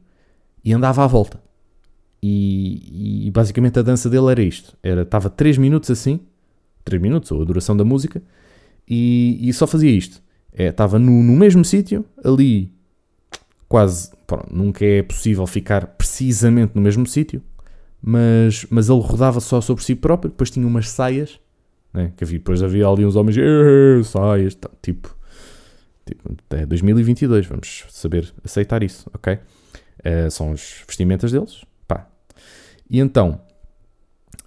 [0.64, 1.42] e andava à volta.
[2.22, 6.20] E, e, basicamente a dança dele era isto: era, estava 3 minutos assim,
[6.84, 8.22] 3 minutos, ou a duração da música,
[8.88, 10.22] e, e só fazia isto.
[10.52, 12.70] É, estava no, no mesmo sítio, ali
[13.68, 14.12] quase.
[14.26, 17.42] Pronto, nunca é possível ficar precisamente no mesmo sítio,
[18.00, 21.40] mas, mas ele rodava só sobre si próprio, depois tinha umas saias,
[21.92, 23.36] né, que havia, depois havia ali uns homens,
[24.06, 25.14] saias, tá, tipo,
[26.06, 29.34] tipo, é 2022, vamos saber aceitar isso, ok?
[29.34, 31.62] Uh, são as vestimentas deles.
[32.92, 33.40] E então,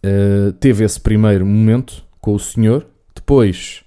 [0.05, 3.83] uh, teve esse primeiro momento com o senhor, depois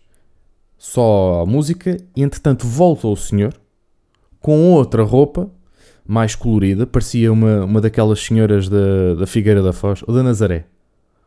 [0.76, 3.54] só a música, e entretanto volta o senhor
[4.40, 5.48] com outra roupa
[6.04, 10.64] mais colorida, parecia uma, uma daquelas senhoras da, da Figueira da Foz, ou da Nazaré.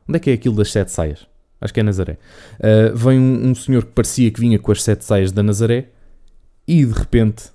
[0.09, 1.25] Onde é que é aquilo das sete saias?
[1.61, 2.17] Acho que é Nazaré.
[2.59, 5.87] Uh, vem um, um, senhor que parecia que vinha com as sete saias da Nazaré
[6.67, 7.45] e de repente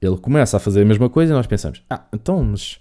[0.00, 2.80] ele começa a fazer a mesma coisa e nós pensamos: Ah, então, mas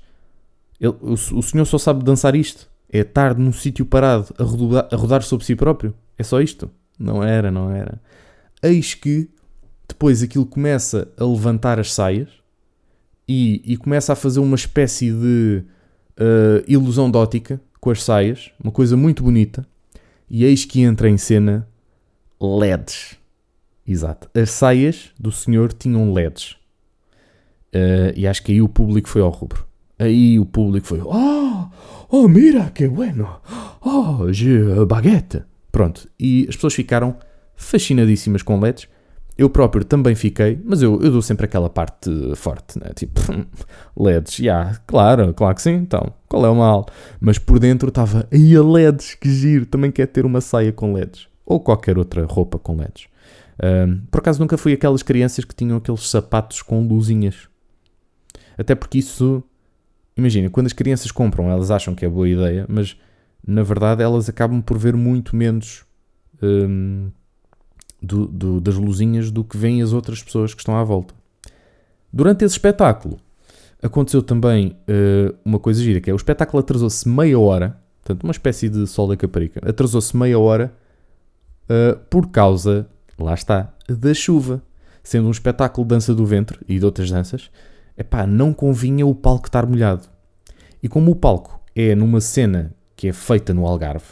[0.80, 2.70] ele, o, o senhor só sabe dançar isto?
[2.92, 5.94] É tarde num sítio parado a rodar, a rodar sobre si próprio?
[6.18, 6.72] É só isto?
[6.98, 8.02] Não era, não era.
[8.62, 9.30] Eis que
[9.88, 12.30] depois aquilo começa a levantar as saias
[13.28, 15.64] e, e começa a fazer uma espécie de
[16.20, 19.66] uh, ilusão de ótica com as saias, uma coisa muito bonita.
[20.30, 21.68] E eis que entra em cena
[22.40, 23.18] LEDs.
[23.88, 24.30] Exato.
[24.34, 26.52] As saias do senhor tinham LEDs.
[27.74, 29.69] Uh, e acho que aí o público foi ao rubro.
[30.00, 31.68] Aí o público foi: Oh,
[32.10, 33.42] oh mira, que bueno!
[33.82, 35.44] Oh, je baguette!
[35.72, 36.10] Pronto.
[36.20, 37.18] E as pessoas ficaram
[37.56, 38.88] fascinadíssimas com LEDs.
[39.38, 42.92] Eu próprio também fiquei, mas eu, eu dou sempre aquela parte forte, né?
[42.94, 43.22] Tipo,
[43.96, 46.86] LEDs, já, yeah, claro, claro que sim, então, qual é o mal?
[47.22, 50.92] Mas por dentro estava, aí a LEDs, que giro, também quer ter uma saia com
[50.92, 51.30] LEDs.
[51.46, 53.08] Ou qualquer outra roupa com LEDs.
[53.64, 57.48] Um, por acaso nunca fui aquelas crianças que tinham aqueles sapatos com luzinhas.
[58.58, 59.42] Até porque isso,
[60.20, 62.96] imagina, quando as crianças compram, elas acham que é boa ideia, mas
[63.46, 65.84] na verdade elas acabam por ver muito menos.
[66.42, 67.10] Um,
[68.02, 71.14] do, do, das luzinhas do que veem as outras pessoas que estão à volta.
[72.12, 73.20] Durante esse espetáculo
[73.82, 78.32] aconteceu também uh, uma coisa gira, que é o espetáculo atrasou-se meia hora, portanto uma
[78.32, 80.74] espécie de sol da caparica, atrasou-se meia hora
[81.66, 84.62] uh, por causa, lá está, da chuva.
[85.02, 87.50] Sendo um espetáculo de dança do ventre e de outras danças,
[88.00, 90.08] epá, não convinha o palco estar molhado.
[90.82, 94.06] E como o palco é numa cena que é feita no Algarve,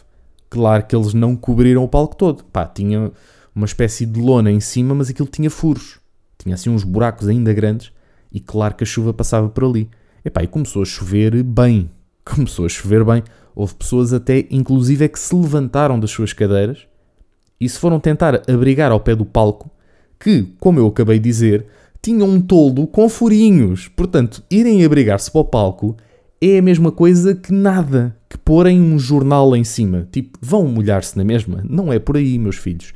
[0.50, 2.44] claro que eles não cobriram o palco todo.
[2.44, 3.12] Pá, tinha
[3.56, 6.00] uma espécie de lona em cima, mas aquilo tinha furos.
[6.38, 7.92] Tinha assim uns buracos ainda grandes
[8.32, 9.90] e claro que a chuva passava por ali.
[10.24, 11.90] Epá, e começou a chover bem.
[12.26, 13.24] Começou a chover bem.
[13.56, 16.86] Houve pessoas até, inclusive, é que se levantaram das suas cadeiras
[17.60, 19.72] e se foram tentar abrigar ao pé do palco,
[20.20, 21.66] que, como eu acabei de dizer,
[22.08, 23.90] tinha um toldo com furinhos.
[23.90, 25.98] Portanto, irem abrigar-se para o palco
[26.40, 30.08] é a mesma coisa que nada, que porem um jornal em cima.
[30.10, 31.62] Tipo, vão molhar-se na mesma?
[31.68, 32.94] Não é por aí, meus filhos.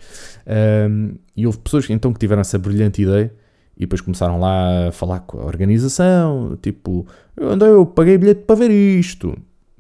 [0.89, 3.34] Um, e houve pessoas então que tiveram essa brilhante ideia
[3.76, 7.06] e depois começaram lá a falar com a organização, tipo,
[7.38, 9.38] onde eu paguei bilhete para ver isto.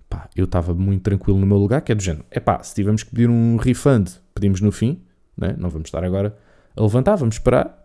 [0.09, 2.75] Pá, eu estava muito tranquilo no meu lugar, que é do género, é pá, se
[2.75, 4.99] tivermos que pedir um refund, pedimos no fim,
[5.37, 5.55] né?
[5.57, 6.35] não vamos estar agora
[6.75, 7.81] a levantar, vamos esperar.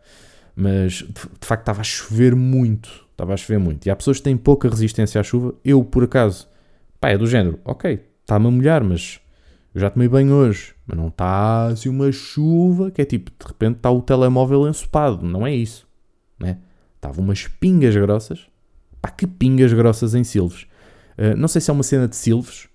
[0.56, 3.84] Mas de, de facto estava a chover muito, estava a chover muito.
[3.84, 5.54] E há pessoas que têm pouca resistência à chuva.
[5.62, 6.48] Eu, por acaso,
[6.98, 9.20] pá, é do género, ok, está-me a molhar, mas
[9.74, 13.46] eu já tomei banho hoje, mas não está assim uma chuva que é tipo, de
[13.46, 15.22] repente está o telemóvel ensopado.
[15.22, 15.86] Não é isso,
[16.40, 16.56] né?
[16.94, 18.46] Estavam umas pingas grossas.
[19.02, 20.62] Pá, que pingas grossas em Silves.
[21.18, 22.68] Uh, não sei se é uma cena de Silves,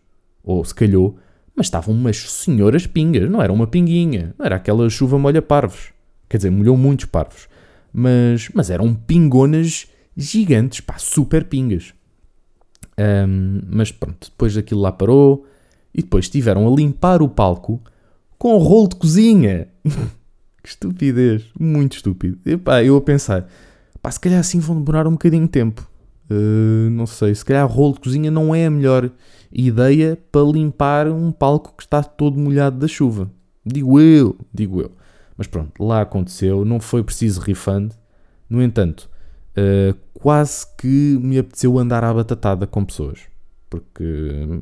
[0.43, 1.17] ou se calhou,
[1.55, 3.27] mas estavam umas senhoras pingas.
[3.29, 5.91] Não era uma pinguinha, não era aquela chuva molha parvos.
[6.29, 7.49] Quer dizer, molhou muitos parvos.
[7.93, 11.93] Mas, mas eram pingonas gigantes, pá, super pingas.
[12.97, 15.45] Um, mas pronto, depois aquilo lá parou
[15.93, 17.82] e depois estiveram a limpar o palco
[18.38, 19.67] com rolo de cozinha.
[20.63, 22.38] que estupidez, muito estúpido.
[22.45, 23.47] E pá, eu a pensar,
[24.01, 25.89] pá, se calhar assim vão demorar um bocadinho de tempo.
[26.30, 29.12] Uh, não sei, se calhar rolo de cozinha não é a melhor
[29.51, 33.30] ideia para limpar um palco que está todo molhado da chuva.
[33.65, 34.91] Digo eu, digo eu.
[35.41, 37.93] Mas pronto, lá aconteceu, não foi preciso refund.
[38.47, 39.10] No entanto,
[39.58, 43.21] uh, quase que me apeteceu andar à batatada com pessoas.
[43.67, 44.62] Porque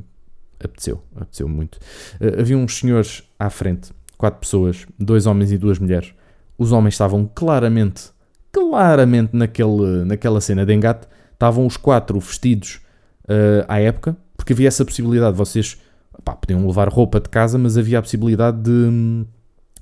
[0.58, 1.76] apeteceu, apeteceu muito.
[1.76, 6.14] Uh, havia uns senhores à frente, quatro pessoas, dois homens e duas mulheres.
[6.58, 8.12] Os homens estavam claramente,
[8.50, 11.10] claramente naquele, naquela cena de engate.
[11.34, 12.80] Estavam os quatro vestidos
[13.26, 15.36] uh, à época, porque havia essa possibilidade.
[15.36, 15.78] Vocês
[16.24, 19.26] pá, podiam levar roupa de casa, mas havia a possibilidade de,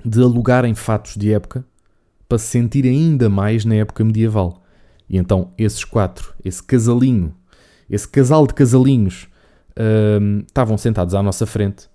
[0.04, 1.66] de alugarem fatos de época
[2.28, 4.64] para se sentir ainda mais na época medieval.
[5.10, 7.34] E então esses quatro, esse casalinho,
[7.90, 9.28] esse casal de casalinhos,
[9.72, 11.90] uh, estavam sentados à nossa frente.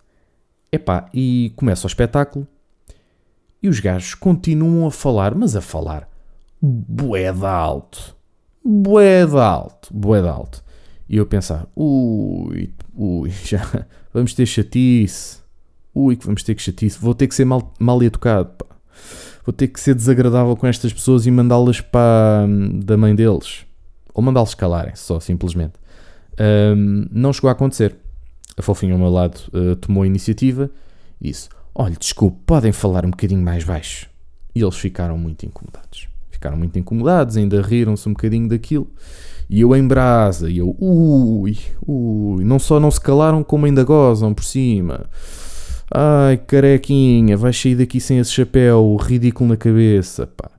[0.70, 2.46] Epá, e começa o espetáculo.
[3.62, 6.08] E os gajos continuam a falar, mas a falar
[6.62, 8.16] de alto.
[8.64, 10.64] De alto, de alto.
[11.08, 15.41] E eu pensar, ui, ui, já vamos ter chatice.
[15.94, 16.98] Ui, que vamos ter que chatice.
[16.98, 18.72] Vou ter que ser mal, mal educado, pá
[19.44, 23.64] vou ter que ser desagradável com estas pessoas e mandá-las para hum, da mãe deles.
[24.14, 25.74] Ou mandá-los calarem, só simplesmente.
[26.38, 27.96] Um, não chegou a acontecer.
[28.56, 30.70] A fofinha ao meu lado uh, tomou a iniciativa
[31.20, 34.08] e disse: Olha, desculpe, podem falar um bocadinho mais baixo.
[34.54, 36.08] E eles ficaram muito incomodados.
[36.30, 38.90] Ficaram muito incomodados, ainda riram-se um bocadinho daquilo.
[39.48, 43.84] E eu em brasa, e eu, ui, ui, não só não se calaram, como ainda
[43.84, 45.06] gozam por cima.
[45.94, 50.26] Ai, carequinha, vais sair daqui sem esse chapéu ridículo na cabeça.
[50.26, 50.50] Pá.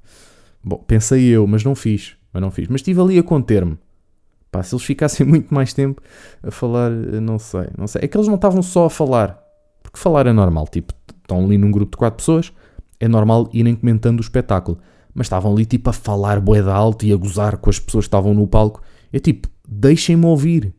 [0.63, 2.15] Bom, pensei eu, mas não fiz.
[2.31, 2.67] Mas não fiz.
[2.67, 3.75] Mas estive ali a conter-me.
[4.51, 6.03] Pá, se eles ficassem muito mais tempo
[6.43, 8.01] a falar, não sei, não sei.
[8.03, 9.41] É que eles não estavam só a falar.
[9.81, 10.67] Porque falar é normal.
[10.67, 10.93] Tipo,
[11.23, 12.53] estão ali num grupo de quatro pessoas,
[12.99, 14.77] é normal irem comentando o espetáculo.
[15.15, 18.09] Mas estavam ali tipo a falar boeda alto e a gozar com as pessoas que
[18.09, 18.83] estavam no palco.
[19.11, 20.75] É tipo, deixem-me ouvir.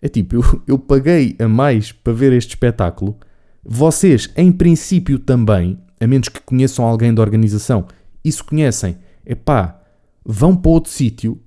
[0.00, 3.18] É tipo, eu, eu paguei a mais para ver este espetáculo
[3.64, 7.86] vocês, em princípio, também, a menos que conheçam alguém da organização,
[8.24, 8.96] e se conhecem,
[9.44, 9.80] pá,
[10.24, 11.40] vão para outro sítio,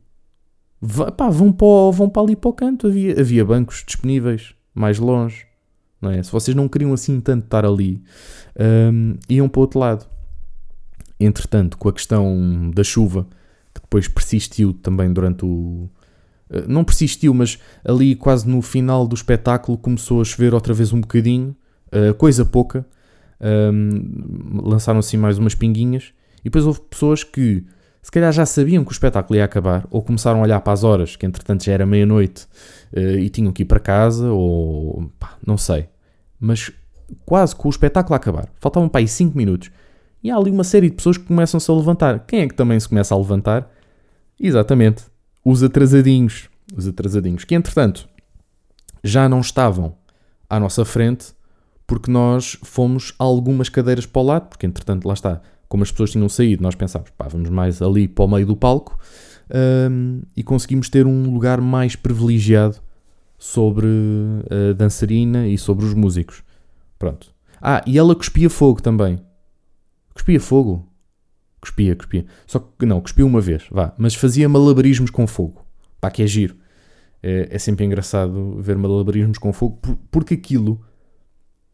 [1.17, 2.88] pá, vão para, vão para ali para o canto.
[2.88, 5.45] Havia, havia bancos disponíveis mais longe,
[6.02, 6.21] não é?
[6.21, 8.04] Se vocês não queriam assim tanto estar ali,
[8.91, 10.08] um, iam para outro lado.
[11.19, 13.28] Entretanto, com a questão da chuva,
[13.73, 15.89] que depois persistiu também durante o.
[16.49, 20.91] Eh, não persistiu, mas ali quase no final do espetáculo começou a chover outra vez
[20.91, 21.56] um bocadinho
[21.93, 22.86] uh, coisa pouca,
[23.41, 27.65] um, lançaram assim mais umas pinguinhas, e depois houve pessoas que
[28.01, 30.84] se calhar já sabiam que o espetáculo ia acabar, ou começaram a olhar para as
[30.84, 32.47] horas, que entretanto já era meia-noite,
[32.95, 35.88] uh, e tinham que ir para casa, ou pá, não sei,
[36.39, 36.71] mas
[37.25, 39.71] quase com o espetáculo a acabar, faltavam para aí 5 minutos,
[40.23, 42.19] e há ali uma série de pessoas que começam-se a levantar.
[42.25, 43.69] Quem é que também se começa a levantar?
[44.39, 45.03] Exatamente,
[45.43, 46.49] os atrasadinhos.
[46.75, 48.08] Os atrasadinhos, que entretanto
[49.03, 49.95] já não estavam
[50.49, 51.34] à nossa frente,
[51.86, 56.12] porque nós fomos algumas cadeiras para o lado, porque entretanto lá está, como as pessoas
[56.12, 58.98] tinham saído, nós pensámos, pá, vamos mais ali para o meio do palco
[59.89, 62.78] um, e conseguimos ter um lugar mais privilegiado
[63.38, 63.88] sobre
[64.50, 66.43] a dançarina e sobre os músicos.
[66.98, 67.34] Pronto.
[67.62, 69.19] Ah, e ela cuspia fogo também.
[70.13, 70.88] Cuspia fogo?
[71.60, 72.26] Cuspia, cuspia.
[72.46, 73.93] Só que não, cuspia uma vez, vá.
[73.98, 75.65] Mas fazia malabarismos com fogo.
[76.00, 76.56] Pá, que é giro.
[77.22, 79.80] É, é sempre engraçado ver malabarismos com fogo,
[80.12, 80.82] porque aquilo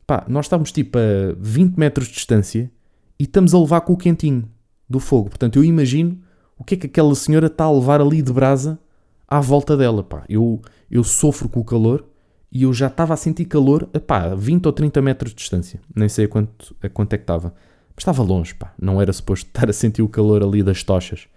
[0.09, 2.71] Pá, nós estamos tipo a 20 metros de distância
[3.19, 4.49] e estamos a levar com o quentinho
[4.89, 5.29] do fogo.
[5.29, 6.17] Portanto, eu imagino
[6.57, 8.79] o que é que aquela senhora está a levar ali de brasa
[9.27, 10.03] à volta dela.
[10.03, 10.23] Pá.
[10.27, 12.09] Eu, eu sofro com o calor
[12.51, 15.79] e eu já estava a sentir calor a pá, 20 ou 30 metros de distância.
[15.95, 17.53] Nem sei a quanto, a quanto é que estava.
[17.89, 18.73] Mas estava longe, pá.
[18.81, 21.27] Não era suposto estar a sentir o calor ali das tochas.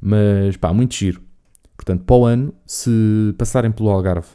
[0.00, 1.20] Mas, pá, muito giro.
[1.76, 4.28] Portanto, para o ano, se passarem pelo Algarve,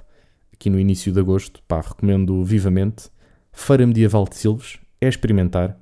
[0.54, 3.10] aqui no início de agosto, pá, recomendo vivamente.
[3.58, 5.78] Feira Medieval de Silves, é experimentar.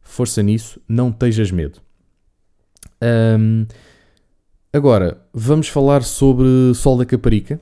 [0.00, 1.78] Força nisso, não tejas medo.
[3.38, 3.66] Um,
[4.72, 7.60] agora, vamos falar sobre Sol da Caparica.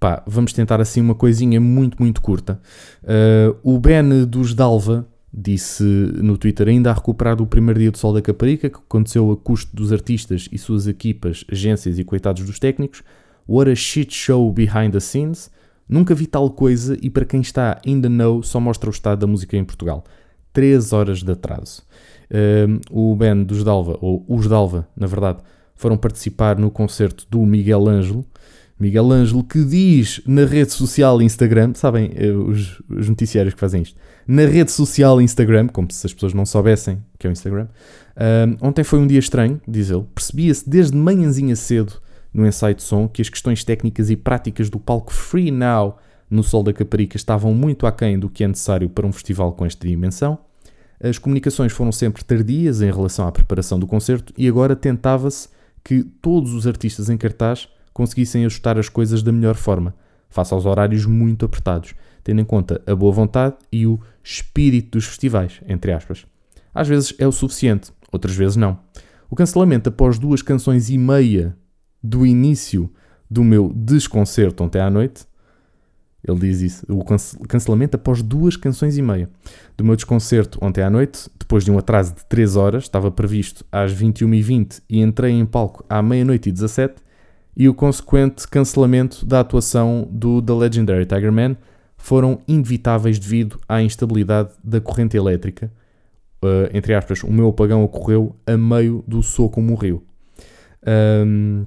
[0.00, 2.58] Pá, vamos tentar assim uma coisinha muito, muito curta.
[3.02, 7.98] Uh, o Ben dos Dalva disse no Twitter ainda a recuperar o primeiro dia do
[7.98, 12.42] Sol da Caparica, que aconteceu a custo dos artistas e suas equipas, agências e coitados
[12.42, 13.02] dos técnicos.
[13.46, 15.50] What a shit show behind the scenes.
[15.88, 19.26] Nunca vi tal coisa e para quem está ainda know, só mostra o estado da
[19.26, 20.04] música em Portugal.
[20.52, 21.82] 3 horas de atraso.
[22.30, 25.38] Uh, o band dos Dalva, ou os Dalva, na verdade,
[25.74, 28.24] foram participar no concerto do Miguel Ângelo.
[28.78, 33.82] Miguel Ângelo que diz na rede social Instagram, sabem eh, os, os, noticiários que fazem
[33.82, 37.68] isto, na rede social Instagram, como se as pessoas não soubessem que é o Instagram.
[38.16, 40.04] Uh, ontem foi um dia estranho, diz ele.
[40.12, 41.92] Percebia-se desde manhãzinha cedo
[42.34, 45.96] no ensaio de som que as questões técnicas e práticas do palco Free Now
[46.28, 49.64] no Sol da Caparica estavam muito aquém do que é necessário para um festival com
[49.64, 50.38] esta dimensão.
[51.00, 55.48] As comunicações foram sempre tardias em relação à preparação do concerto e agora tentava-se
[55.84, 59.94] que todos os artistas em cartaz conseguissem ajustar as coisas da melhor forma.
[60.28, 65.04] face aos horários muito apertados, tendo em conta a boa vontade e o espírito dos
[65.04, 66.26] festivais, entre aspas.
[66.74, 68.80] Às vezes é o suficiente, outras vezes não.
[69.30, 71.56] O cancelamento após duas canções e meia
[72.04, 72.90] do início
[73.30, 75.24] do meu desconcerto ontem à noite,
[76.26, 77.04] ele diz isso, o
[77.46, 79.28] cancelamento após duas canções e meia
[79.76, 83.64] do meu desconcerto ontem à noite, depois de um atraso de 3 horas, estava previsto
[83.72, 86.94] às 21h20 e entrei em palco à meia-noite e 17
[87.56, 91.56] e o consequente cancelamento da atuação do The Legendary Tiger Man
[91.96, 95.72] foram inevitáveis devido à instabilidade da corrente elétrica.
[96.42, 100.02] Uh, entre aspas, o meu apagão ocorreu a meio do soco morreu.
[100.86, 101.64] Um,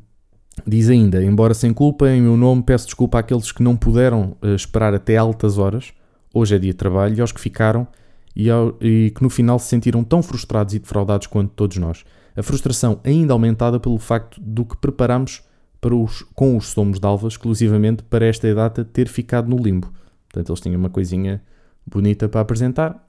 [0.66, 4.56] diz ainda, embora sem culpa, em meu nome peço desculpa àqueles que não puderam uh,
[4.56, 5.94] esperar até altas horas,
[6.34, 7.88] hoje é dia de trabalho, e aos que ficaram
[8.36, 12.04] e, ao, e que no final se sentiram tão frustrados e defraudados quanto todos nós.
[12.36, 15.42] A frustração ainda aumentada pelo facto do que preparamos
[15.82, 19.92] para os, com os somos de alva exclusivamente para esta data ter ficado no limbo.
[20.30, 21.42] Portanto, eles tinham uma coisinha
[21.86, 23.08] bonita para apresentar,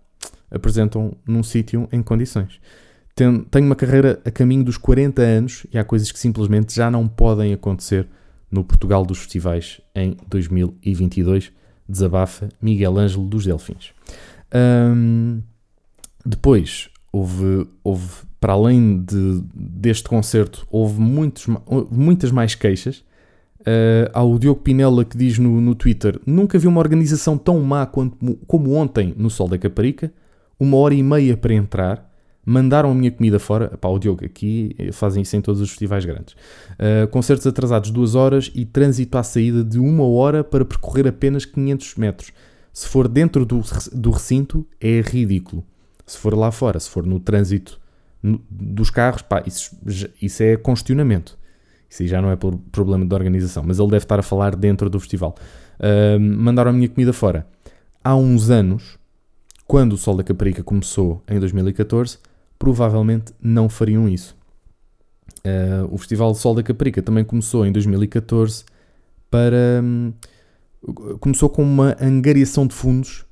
[0.51, 2.61] apresentam num sítio em condições.
[3.19, 7.09] Tenho, uma carreira a caminho dos 40 anos e há coisas que simplesmente já não
[7.09, 8.07] podem acontecer
[8.49, 11.51] no Portugal dos festivais em 2022.
[11.89, 13.93] Desabafa Miguel Ângelo dos Delfins.
[14.55, 15.43] Um,
[16.25, 18.09] depois houve, houve,
[18.39, 21.47] para além de, deste concerto, houve, muitos,
[21.91, 22.99] muitas mais queixas.
[23.61, 27.59] Uh, há o Diogo Pinella que diz no, no Twitter: Nunca vi uma organização tão
[27.61, 28.16] má quanto,
[28.47, 30.12] como ontem no Sol da Caparica.
[30.61, 32.09] Uma hora e meia para entrar.
[32.51, 33.68] Mandaram a minha comida fora.
[33.76, 36.34] Pá, o Diogo aqui fazem isso em todos os festivais grandes.
[36.72, 41.44] Uh, concertos atrasados duas horas e trânsito à saída de uma hora para percorrer apenas
[41.44, 42.32] 500 metros.
[42.72, 43.61] Se for dentro do,
[43.92, 45.62] do recinto, é ridículo.
[46.07, 47.78] Se for lá fora, se for no trânsito
[48.22, 49.76] no, dos carros, pá, isso,
[50.22, 51.36] isso é congestionamento.
[51.86, 52.36] Isso aí já não é
[52.72, 55.34] problema de organização, mas ele deve estar a falar dentro do festival.
[55.78, 57.46] Uh, mandaram a minha comida fora.
[58.03, 58.99] Há uns anos,
[59.66, 62.16] quando o Sol da Caparica começou em 2014,
[62.59, 64.37] provavelmente não fariam isso.
[65.39, 68.65] Uh, o Festival Sol da Caparica também começou em 2014
[69.31, 69.81] para.
[69.83, 70.13] Um,
[71.21, 73.25] começou com uma angariação de fundos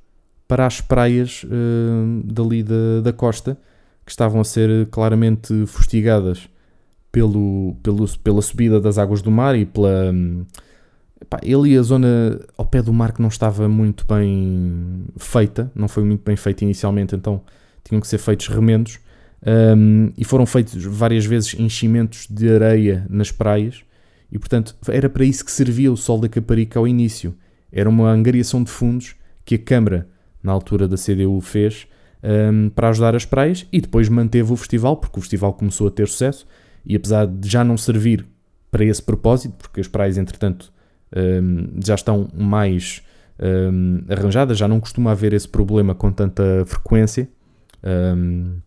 [0.47, 3.57] para as praias uh, dali da, da costa,
[4.05, 6.49] que estavam a ser claramente fustigadas
[7.11, 10.13] pelo, pelo, pela subida das águas do mar e pela.
[11.19, 15.71] Epá, ele e a zona ao pé do mar que não estava muito bem feita,
[15.73, 17.41] não foi muito bem feita inicialmente, então
[17.83, 18.99] tinham que ser feitos remendos.
[19.45, 23.83] Um, e foram feitos várias vezes enchimentos de areia nas praias,
[24.31, 27.35] e portanto era para isso que servia o Sol da Caparica ao início.
[27.71, 29.15] Era uma angariação de fundos
[29.45, 30.07] que a Câmara,
[30.41, 31.87] na altura da CDU, fez
[32.23, 35.91] um, para ajudar as praias e depois manteve o festival, porque o festival começou a
[35.91, 36.45] ter sucesso
[36.85, 38.25] e apesar de já não servir
[38.71, 40.73] para esse propósito, porque as praias, entretanto,
[41.15, 43.01] um, já estão mais
[44.09, 47.29] arranjadas, já não costuma haver esse problema com tanta frequência
[47.83, 48.57] um,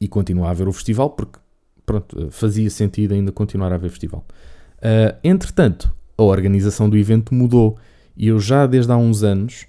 [0.00, 1.38] e continua a haver o festival, porque
[1.84, 4.24] pronto, fazia sentido ainda continuar a haver festival.
[4.78, 7.76] Uh, entretanto, a organização do evento mudou
[8.16, 9.66] e eu já desde há uns anos,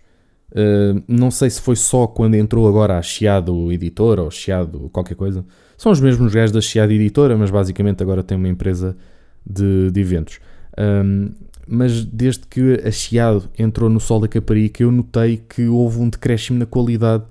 [0.52, 5.16] uh, não sei se foi só quando entrou agora a Chiado Editora ou Chiado qualquer
[5.16, 5.46] coisa,
[5.78, 8.98] são os mesmos gajos da Chiado Editora, mas basicamente agora tem uma empresa
[9.46, 10.40] de, de eventos.
[10.78, 11.32] Um,
[11.66, 16.10] mas desde que a Chiado entrou no Sol da Caparica, eu notei que houve um
[16.10, 17.24] decréscimo na qualidade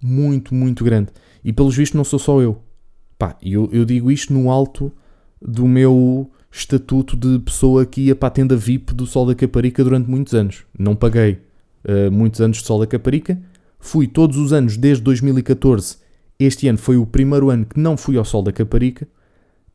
[0.00, 1.08] muito, muito grande.
[1.46, 2.60] E pelos vistos não sou só eu.
[3.18, 4.92] Pá, eu, eu digo isto no alto
[5.40, 9.82] do meu estatuto de pessoa que ia para a tenda VIP do Sol da Caparica
[9.82, 10.64] durante muitos anos.
[10.78, 11.38] Não paguei
[11.84, 13.40] uh, muitos anos de Sol da Caparica.
[13.78, 16.04] Fui todos os anos desde 2014
[16.38, 19.08] este ano foi o primeiro ano que não fui ao Sol da Caparica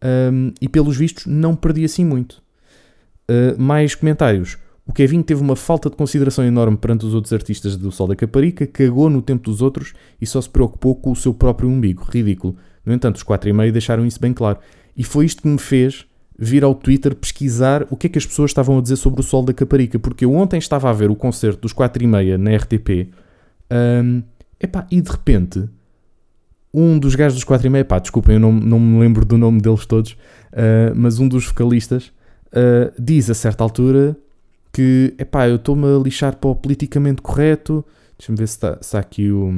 [0.03, 2.41] um, e, pelos vistos, não perdi assim muito.
[3.29, 4.57] Uh, mais comentários.
[4.91, 8.15] O Kevin teve uma falta de consideração enorme perante os outros artistas do Sol da
[8.15, 12.05] Caparica, cagou no tempo dos outros e só se preocupou com o seu próprio umbigo.
[12.11, 12.57] Ridículo.
[12.85, 14.59] No entanto, os 4 e meio deixaram isso bem claro.
[14.97, 16.05] E foi isto que me fez
[16.37, 19.23] vir ao Twitter pesquisar o que é que as pessoas estavam a dizer sobre o
[19.23, 22.37] Sol da Caparica, porque eu ontem estava a ver o concerto dos 4 e meia
[22.37, 23.07] na RTP
[24.03, 24.21] um,
[24.59, 25.69] epá, e de repente
[26.73, 29.37] um dos gajos dos 4 e meia, pá, desculpem, eu não, não me lembro do
[29.37, 32.11] nome deles todos, uh, mas um dos vocalistas
[32.47, 34.17] uh, diz a certa altura
[34.71, 37.85] que, epá, eu estou-me a lixar para o politicamente correto,
[38.17, 39.51] deixa-me ver se está, aqui o,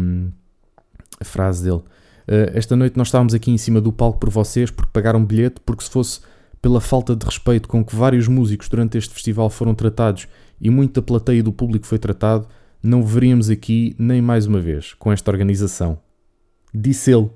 [1.20, 1.84] a frase dele.
[2.28, 5.60] Uh, esta noite nós estávamos aqui em cima do palco por vocês porque pagaram bilhete,
[5.66, 6.22] porque se fosse
[6.62, 10.28] pela falta de respeito com que vários músicos durante este festival foram tratados
[10.62, 12.48] e muita plateia do público foi tratado,
[12.82, 16.00] não veríamos aqui nem mais uma vez com esta organização
[16.74, 17.32] disse ele uh,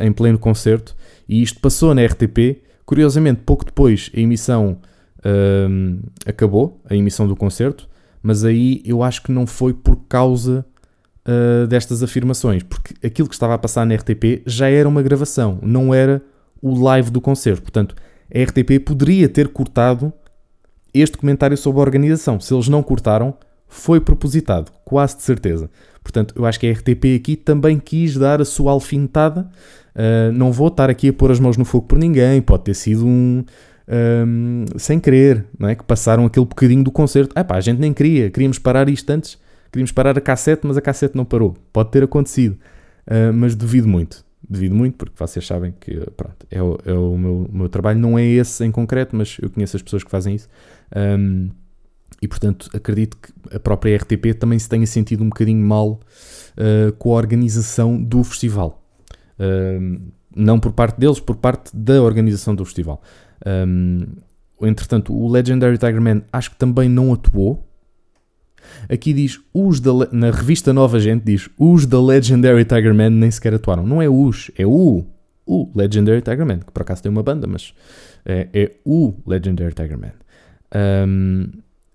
[0.00, 0.94] em pleno concerto,
[1.28, 2.62] e isto passou na RTP.
[2.84, 4.78] Curiosamente, pouco depois, a emissão
[5.24, 7.88] um, acabou a emissão do concerto,
[8.22, 10.64] mas aí eu acho que não foi por causa
[11.26, 15.58] uh, destas afirmações, porque aquilo que estava a passar na RTP já era uma gravação,
[15.62, 16.22] não era
[16.60, 17.62] o live do concerto.
[17.62, 17.94] Portanto,
[18.32, 20.12] a RTP poderia ter cortado
[20.92, 22.40] este comentário sobre a organização.
[22.40, 23.34] Se eles não cortaram,
[23.68, 25.70] foi propositado, quase de certeza.
[26.02, 29.48] Portanto, eu acho que a RTP aqui também quis dar a sua alfinetada.
[29.94, 32.74] Uh, não vou estar aqui a pôr as mãos no fogo por ninguém, pode ter
[32.74, 33.44] sido um.
[33.90, 35.74] Um sem querer, não é?
[35.74, 37.32] Que passaram aquele bocadinho do concerto.
[37.34, 39.38] Ah, pá, a gente nem queria, queríamos parar isto antes,
[39.72, 41.56] queríamos parar a cassete, mas a cassete não parou.
[41.72, 42.56] Pode ter acontecido,
[43.06, 44.24] uh, mas duvido muito.
[44.48, 48.18] Duvido muito, porque vocês sabem que pronto, é, o, é o meu, meu, trabalho, não
[48.18, 50.48] é esse em concreto, mas eu conheço as pessoas que fazem isso.
[50.96, 51.50] Um,
[52.22, 56.00] e portanto acredito que a própria RTP também se tenha sentido um bocadinho mal
[56.56, 58.82] uh, com a organização do festival.
[59.38, 60.00] Uh,
[60.34, 63.02] não por parte deles, por parte da organização do festival.
[63.46, 64.06] Um,
[64.62, 67.66] entretanto, o Legendary Tiger Man acho que também não atuou.
[68.88, 73.30] Aqui diz, os da, na revista Nova Gente diz, os da Legendary Tiger Man nem
[73.30, 73.86] sequer atuaram.
[73.86, 75.04] Não é os, é o,
[75.46, 77.74] o Legendary Tiger Man, que por acaso tem uma banda, mas
[78.24, 80.12] é, é o Legendary Tiger Man.
[80.74, 81.48] Um,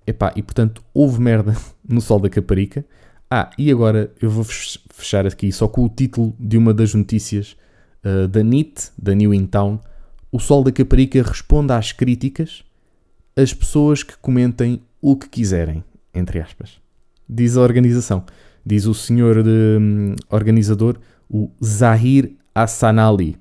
[0.08, 1.56] Epá, e portanto houve merda
[1.88, 2.86] no Sol da Caparica.
[3.30, 7.58] Ah, e agora eu vou fechar aqui só com o título de uma das notícias
[8.04, 9.80] uh, da NIT, da New In Town.
[10.36, 12.62] O Sol da Caparica responde às críticas
[13.38, 15.82] as pessoas que comentem o que quiserem,
[16.14, 16.78] entre aspas.
[17.26, 18.26] Diz a organização.
[18.66, 20.98] Diz o senhor de, um, organizador,
[21.30, 23.38] o Zahir Hassanali.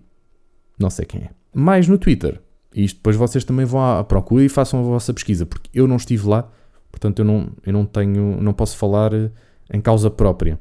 [0.78, 1.30] Não sei quem é.
[1.53, 2.40] Mais no Twitter,
[2.72, 5.97] isto depois vocês também vão à procura e façam a vossa pesquisa, porque eu não
[5.97, 6.49] estive lá,
[6.92, 9.32] portanto eu não, eu não tenho, não posso falar eh,
[9.72, 10.61] em causa própria.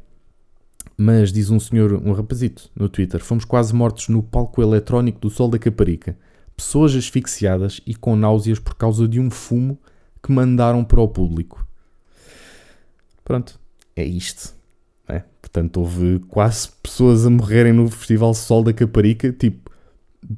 [0.97, 5.29] Mas diz um senhor, um rapazito no Twitter, fomos quase mortos no palco eletrónico do
[5.29, 6.17] Sol da Caparica.
[6.55, 9.79] Pessoas asfixiadas e com náuseas por causa de um fumo
[10.21, 11.65] que mandaram para o público.
[13.25, 13.59] Pronto,
[13.95, 14.53] é isto.
[15.07, 15.23] É?
[15.41, 19.71] Portanto, houve quase pessoas a morrerem no Festival Sol da Caparica, tipo,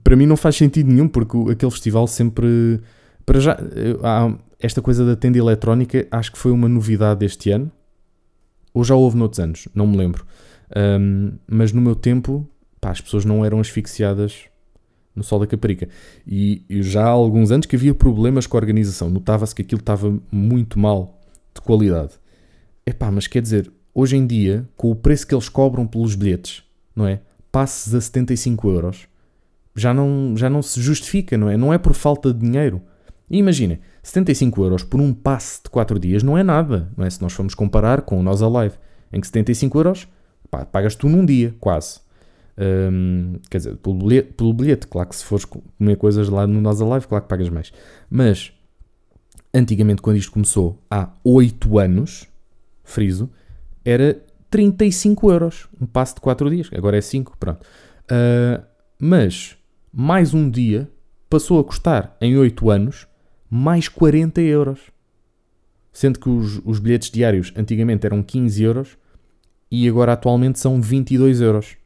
[0.04, 2.82] para mim não faz sentido nenhum, porque aquele festival sempre.
[3.26, 3.58] Para já,
[4.60, 7.72] esta coisa da tenda eletrónica, acho que foi uma novidade deste ano.
[8.74, 10.26] Ou já houve noutros anos, não me lembro.
[10.76, 12.48] Um, mas no meu tempo,
[12.80, 14.46] pá, as pessoas não eram asfixiadas
[15.16, 15.88] no sol da Caparica.
[16.28, 19.10] E, já há alguns anos que havia problemas com a organização.
[19.10, 21.22] Notava-se que aquilo estava muito mal
[21.54, 22.14] de qualidade.
[22.86, 26.64] Epá, mas quer dizer, hoje em dia, com o preço que eles cobram pelos bilhetes,
[26.96, 27.22] não é?
[27.52, 29.08] Passes a 75 euros
[29.76, 31.58] já não, já não se justifica, não é?
[31.58, 32.82] Não é por falta de dinheiro.
[33.30, 37.10] E imagina, 75 euros por um passe de 4 dias não é nada, não é?
[37.10, 38.76] Se nós formos comparar com o Nós Alive,
[39.12, 40.08] em que 75 euros
[40.50, 42.00] pá, pagas tu num dia, quase.
[42.58, 46.62] Um, quer dizer, pelo bilhete, pelo bilhete, claro que se fores comer coisas lá no
[46.62, 47.72] Nós Alive, claro que pagas mais.
[48.10, 48.54] Mas,
[49.54, 52.28] antigamente, quando isto começou, há 8 anos,
[52.84, 53.30] friso,
[53.84, 57.62] era 35 euros, um passe de 4 dias, agora é 5, pronto.
[58.06, 58.64] Uh,
[59.00, 59.58] mas
[59.92, 60.90] mais um dia
[61.30, 63.08] passou a custar, em 8 anos,
[63.50, 64.80] mais 40 euros.
[65.92, 68.98] Sendo que os, os bilhetes diários antigamente eram 15 euros
[69.70, 71.78] e agora atualmente são 22 euros.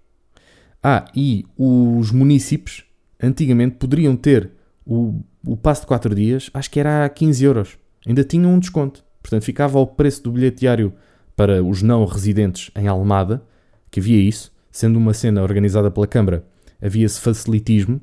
[0.82, 2.84] Ah, e os municípios
[3.22, 4.52] antigamente poderiam ter
[4.86, 7.78] o, o passo de 4 dias, acho que era a 15 euros.
[8.08, 9.04] Ainda tinham um desconto.
[9.22, 10.94] Portanto, ficava ao preço do bilhete diário
[11.36, 13.44] para os não residentes em Almada,
[13.92, 16.46] que havia isso, sendo uma cena organizada pela Câmara
[16.82, 18.02] havia-se facilitismo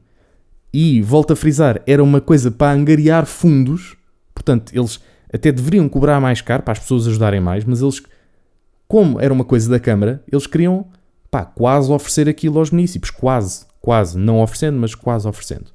[0.73, 3.97] e, volto a frisar, era uma coisa para angariar fundos,
[4.35, 5.01] portanto, eles
[5.33, 8.03] até deveriam cobrar mais caro para as pessoas ajudarem mais, mas eles,
[8.89, 10.87] como era uma coisa da Câmara, eles queriam
[11.31, 15.67] pá, quase oferecer aquilo aos municípios, quase, quase, não oferecendo, mas quase oferecendo.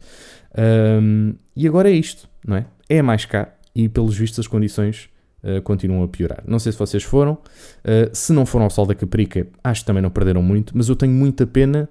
[0.58, 2.66] Um, e agora é isto, não é?
[2.90, 5.10] É mais caro e, pelos vistos, as condições
[5.44, 6.44] uh, continuam a piorar.
[6.46, 9.88] Não sei se vocês foram, uh, se não foram ao Sol da Caprica, acho que
[9.88, 11.90] também não perderam muito, mas eu tenho muita pena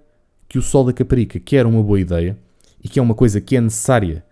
[0.48, 2.36] que o Sol da Caparica, que era uma boa ideia
[2.82, 4.24] e que é uma coisa que é necessária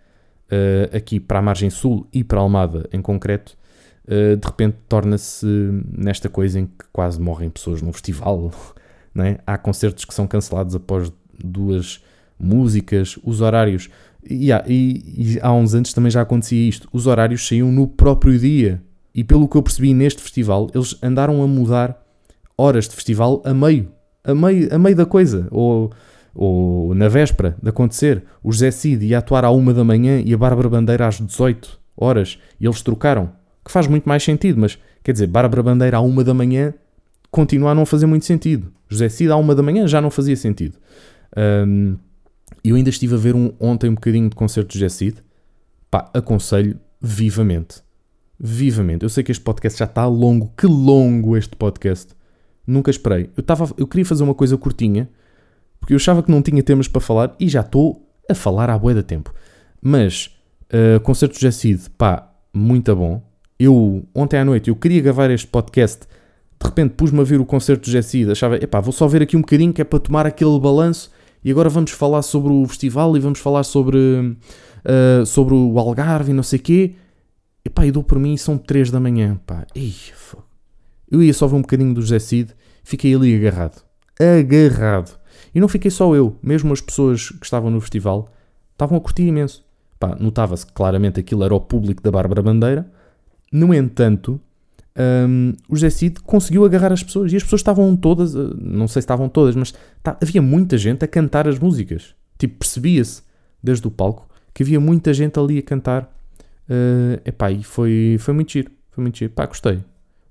[0.51, 3.57] uh, aqui para a margem sul e para a Almada em concreto,
[4.09, 5.45] de repente torna-se
[5.91, 8.51] nesta coisa em que quase morrem pessoas num festival.
[9.17, 9.37] É?
[9.45, 11.11] Há concertos que são cancelados após
[11.43, 12.01] duas
[12.39, 13.89] músicas, os horários.
[14.23, 16.87] E há, e, e há uns anos também já acontecia isto.
[16.93, 18.81] Os horários saíam no próprio dia.
[19.13, 22.01] E pelo que eu percebi neste festival, eles andaram a mudar
[22.57, 23.91] horas de festival a meio.
[24.23, 25.47] A meio, a meio da coisa.
[25.51, 25.91] Ou
[26.33, 30.33] ou na véspera de acontecer, o José Cid ia atuar à uma da manhã e
[30.33, 33.31] a Bárbara Bandeira às 18 horas, e eles trocaram,
[33.63, 36.73] que faz muito mais sentido, mas quer dizer, Bárbara Bandeira à uma da manhã
[37.31, 38.71] continua a não fazer muito sentido.
[38.87, 40.77] José Cid à uma da manhã já não fazia sentido.
[41.37, 41.95] Um,
[42.63, 45.17] eu ainda estive a ver um, ontem um bocadinho de concerto de José Cid.
[45.89, 47.81] Pá, aconselho vivamente.
[48.39, 49.03] Vivamente.
[49.03, 50.51] Eu sei que este podcast já está longo.
[50.57, 52.13] Que longo este podcast.
[52.65, 53.29] Nunca esperei.
[53.35, 55.09] Eu, tava, eu queria fazer uma coisa curtinha,
[55.79, 58.77] porque eu achava que não tinha temas para falar e já estou a falar à
[58.77, 59.33] boia da tempo.
[59.81, 60.35] Mas,
[60.71, 63.28] uh, concerto de Jacid, pá, muito bom.
[63.59, 67.45] Eu, ontem à noite, eu queria gravar este podcast, de repente pus-me a ver o
[67.45, 70.25] concerto de Jacid, achava, epá, vou só ver aqui um bocadinho que é para tomar
[70.25, 71.11] aquele balanço
[71.43, 76.31] e agora vamos falar sobre o festival e vamos falar sobre, uh, sobre o Algarve
[76.31, 76.95] e não sei o quê.
[77.65, 79.67] E pá, e dou por mim são 3 da manhã, pá.
[81.11, 83.83] Eu ia só ver um bocadinho do Cid, fiquei ali agarrado.
[84.17, 85.19] Agarrado.
[85.53, 88.31] E não fiquei só eu, mesmo as pessoas que estavam no festival
[88.71, 89.65] estavam a curtir imenso.
[89.99, 92.89] Pá, notava-se que claramente aquilo era o público da Bárbara Bandeira.
[93.51, 94.39] No entanto,
[95.27, 98.87] um, o José Cid conseguiu agarrar as pessoas e as pessoas estavam todas, eh, não
[98.87, 99.73] sei se estavam todas, mas
[100.03, 102.15] tá, havia muita gente a cantar as músicas.
[102.37, 103.21] Tipo, percebia-se
[103.61, 106.09] desde o palco que havia muita gente ali a cantar
[106.69, 108.71] Uh, epá, e foi, foi muito giro.
[108.91, 109.31] Foi muito giro.
[109.31, 109.83] Pá, gostei.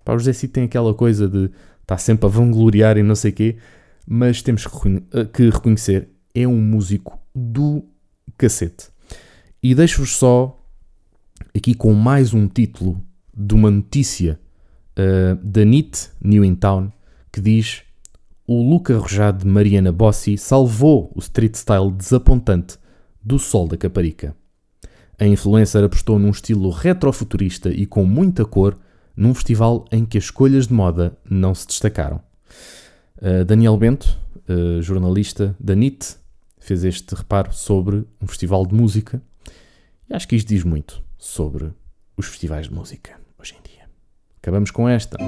[0.05, 1.51] Pá, o José Cid tem aquela coisa de
[1.85, 3.57] tá sempre a vangloriar e não sei quê,
[4.07, 7.83] mas temos que, que reconhecer, é um músico do
[8.37, 8.89] cacete.
[9.63, 10.63] E deixo-vos só
[11.57, 13.03] aqui com mais um título
[13.39, 14.41] de uma notícia
[14.99, 16.93] uh, da NIT New in Town
[17.33, 17.83] que diz
[18.47, 22.79] o look arrojado de Mariana Bossi salvou o street style desapontante
[23.23, 24.35] do sol da Caparica.
[25.19, 28.79] A influencer apostou num estilo retrofuturista e com muita cor
[29.15, 32.21] num festival em que as escolhas de moda não se destacaram.
[33.21, 34.19] Uh, Daniel Bento,
[34.49, 36.17] uh, jornalista da NIT,
[36.59, 39.23] fez este reparo sobre um festival de música
[40.09, 41.73] e acho que isto diz muito sobre
[42.17, 43.18] os festivais de música.
[44.49, 45.19] Acabamos com esta.